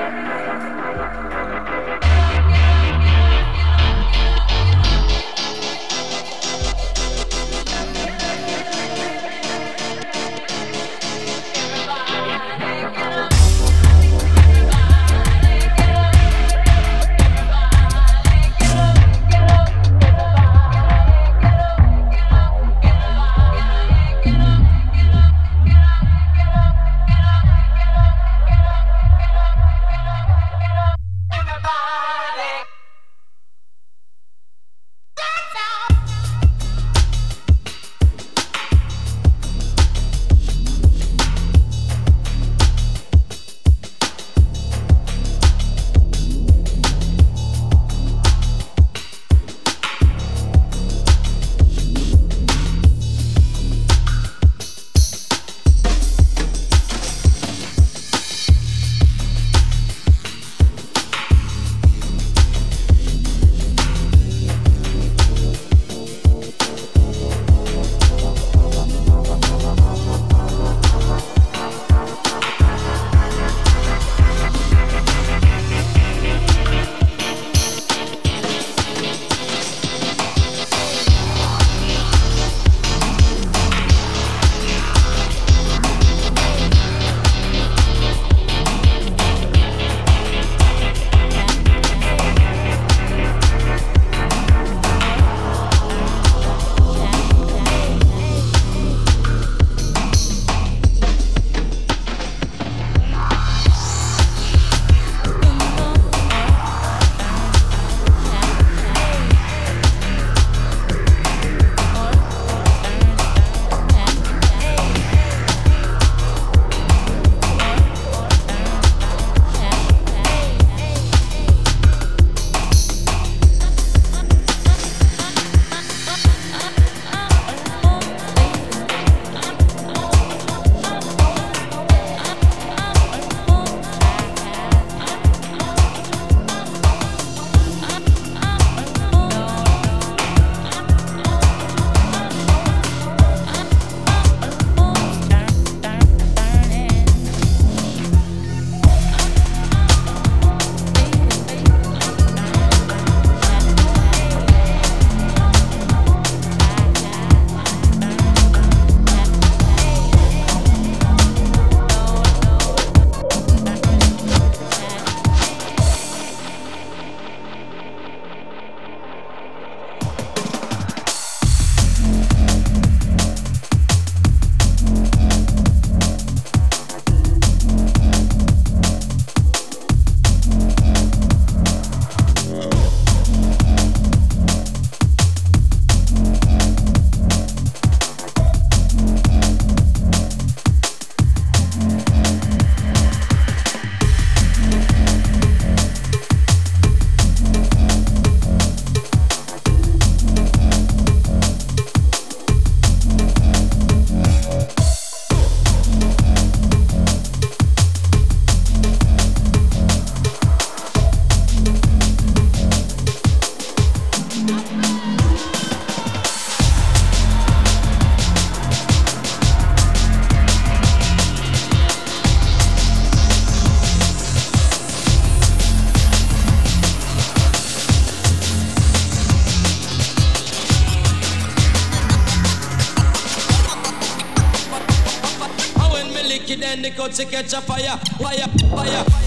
the 237.09 237.13
to 237.13 237.25
catch 237.27 237.53
a 237.53 237.61
fire, 237.61 237.99
fire, 238.19 238.49
fire. 238.71 239.24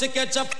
To 0.00 0.08
catch 0.08 0.36
up. 0.38 0.59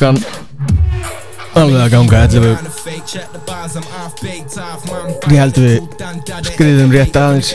Klukkan 0.00 0.16
alveg 1.60 1.82
að 1.82 1.90
ganga 1.92 2.20
11 2.24 2.56
Ég 5.28 5.40
held 5.42 5.58
við 5.60 5.76
skriðum 6.46 6.94
rétt 6.94 7.18
aðeins 7.20 7.50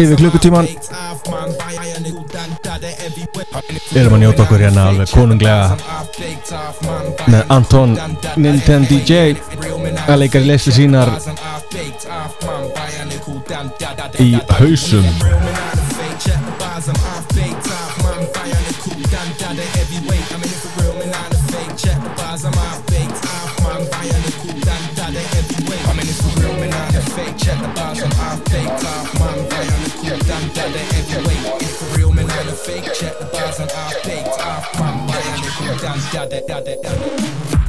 yfir 0.00 0.16
klukkutíman 0.22 0.70
Erum 3.92 4.16
að 4.16 4.22
njóta 4.22 4.46
okkur 4.46 4.64
hérna 4.64 4.86
alveg 4.94 5.12
konunglega 5.12 5.76
með 7.28 7.52
Anton 7.58 7.92
Nintendo 8.40 8.88
DJ 8.88 9.36
að 10.06 10.22
leika 10.22 10.40
í 10.40 10.48
leysli 10.48 10.72
sínar 10.80 11.12
í 14.16 14.32
hausum 14.56 15.04
that, 36.46 36.64
down 36.64 36.64
that, 36.64 36.82
down 36.82 36.98
that. 36.98 37.59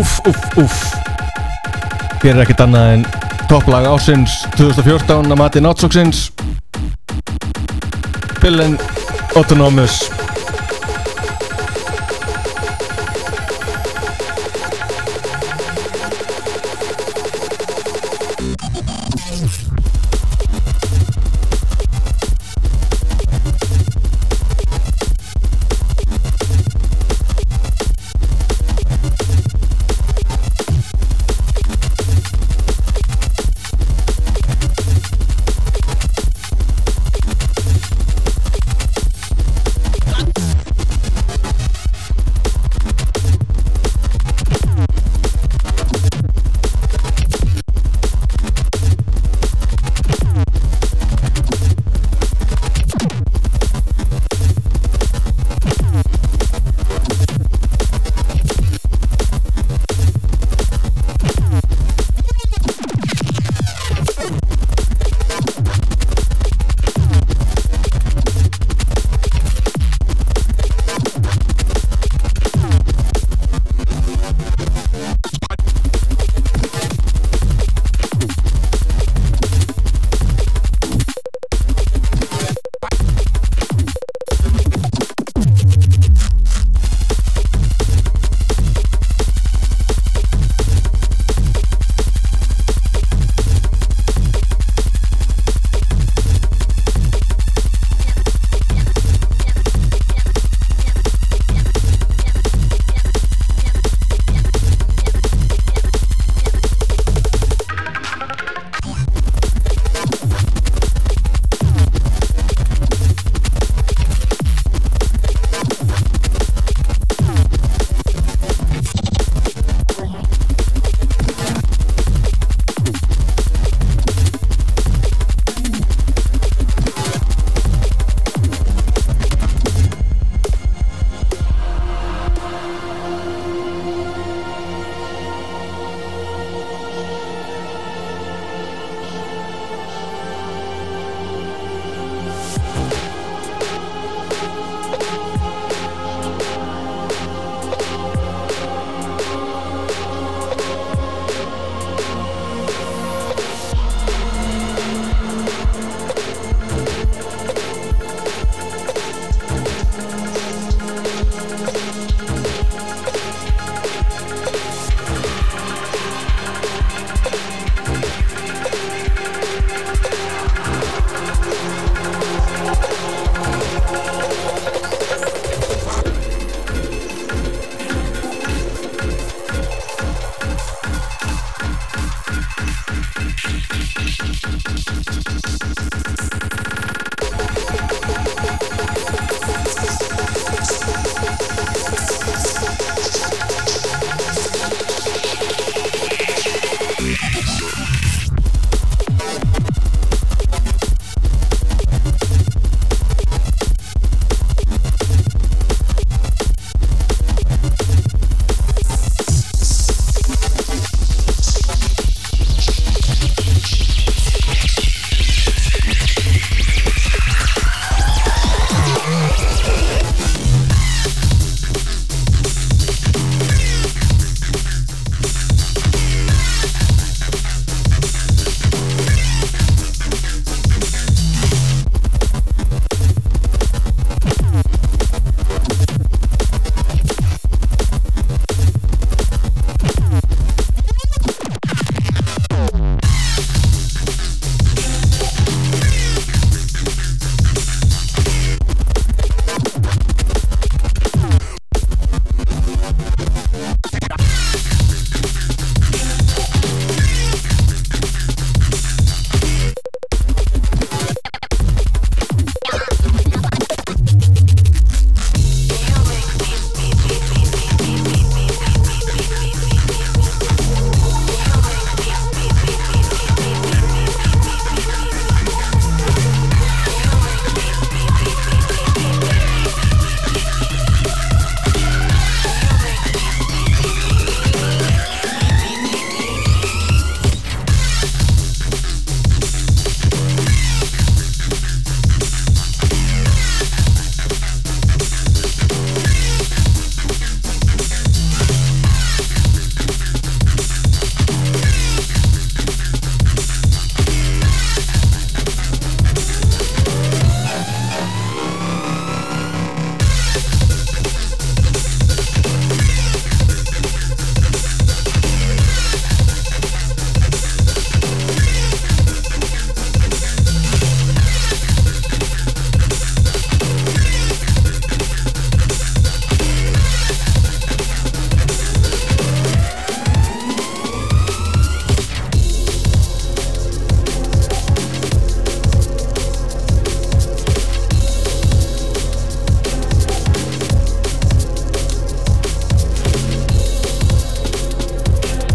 Úff, 0.00 0.20
úff, 0.26 0.56
úff. 0.56 0.94
Hér 2.22 2.38
er 2.38 2.46
ekkert 2.46 2.62
annað 2.64 2.92
en 2.94 3.02
topplag 3.50 3.84
ásins 3.84 4.38
2014 4.54 5.28
að 5.28 5.36
mati 5.36 5.60
Náttsóksins. 5.60 6.22
Pillin 8.40 8.78
Autonomous 9.36 10.00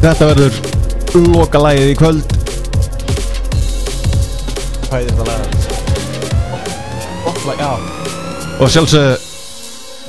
Þetta 0.06 0.26
verður 0.30 0.58
loka 1.34 1.58
lagið 1.58 1.88
í 1.90 1.94
kvöld. 1.98 2.34
Hvað 4.86 5.00
er 5.00 5.06
þetta 5.08 5.26
já. 7.58 7.72
Og 8.62 8.70
sjálfsög 8.70 9.24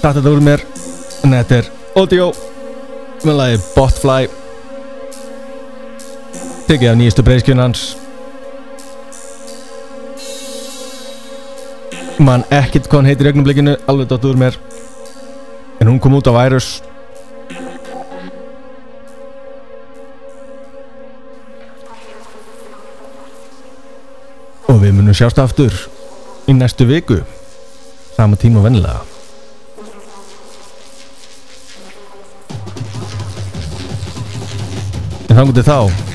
Þetta 0.03 0.31
úr 0.31 0.43
mér 0.45 0.65
En 1.25 1.33
þetta 1.33 1.57
er 1.63 1.71
audio 1.97 2.27
Með 3.25 3.39
lagi 3.39 3.61
Botfly. 3.73 4.29
Tekið 6.67 6.91
af 6.91 6.99
nýjastu 7.01 7.25
breyskjun 7.25 7.63
hans. 7.63 7.87
Man 12.21 12.45
ekkert 12.51 12.91
hvað 12.91 13.01
hann 13.01 13.09
heitir 13.09 13.31
í 13.31 13.33
augnablikinu 13.33 13.79
Alveg 13.89 14.13
dottu 14.13 14.35
úr 14.35 14.43
mér. 14.45 14.61
En 15.81 15.89
hún 15.89 16.03
kom 16.03 16.19
út 16.21 16.29
á 16.29 16.37
Virus 16.37 16.83
við 24.87 24.95
munum 25.01 25.17
sjást 25.17 25.39
aftur 25.43 25.75
Í 26.47 26.55
næstu 26.55 26.87
viku. 26.87 27.21
Sama 28.15 28.39
tíma 28.39 28.63
vennilega 28.63 29.03
En 35.27 35.35
þannig 35.35 35.57
til 35.59 35.67
þá 35.67 36.06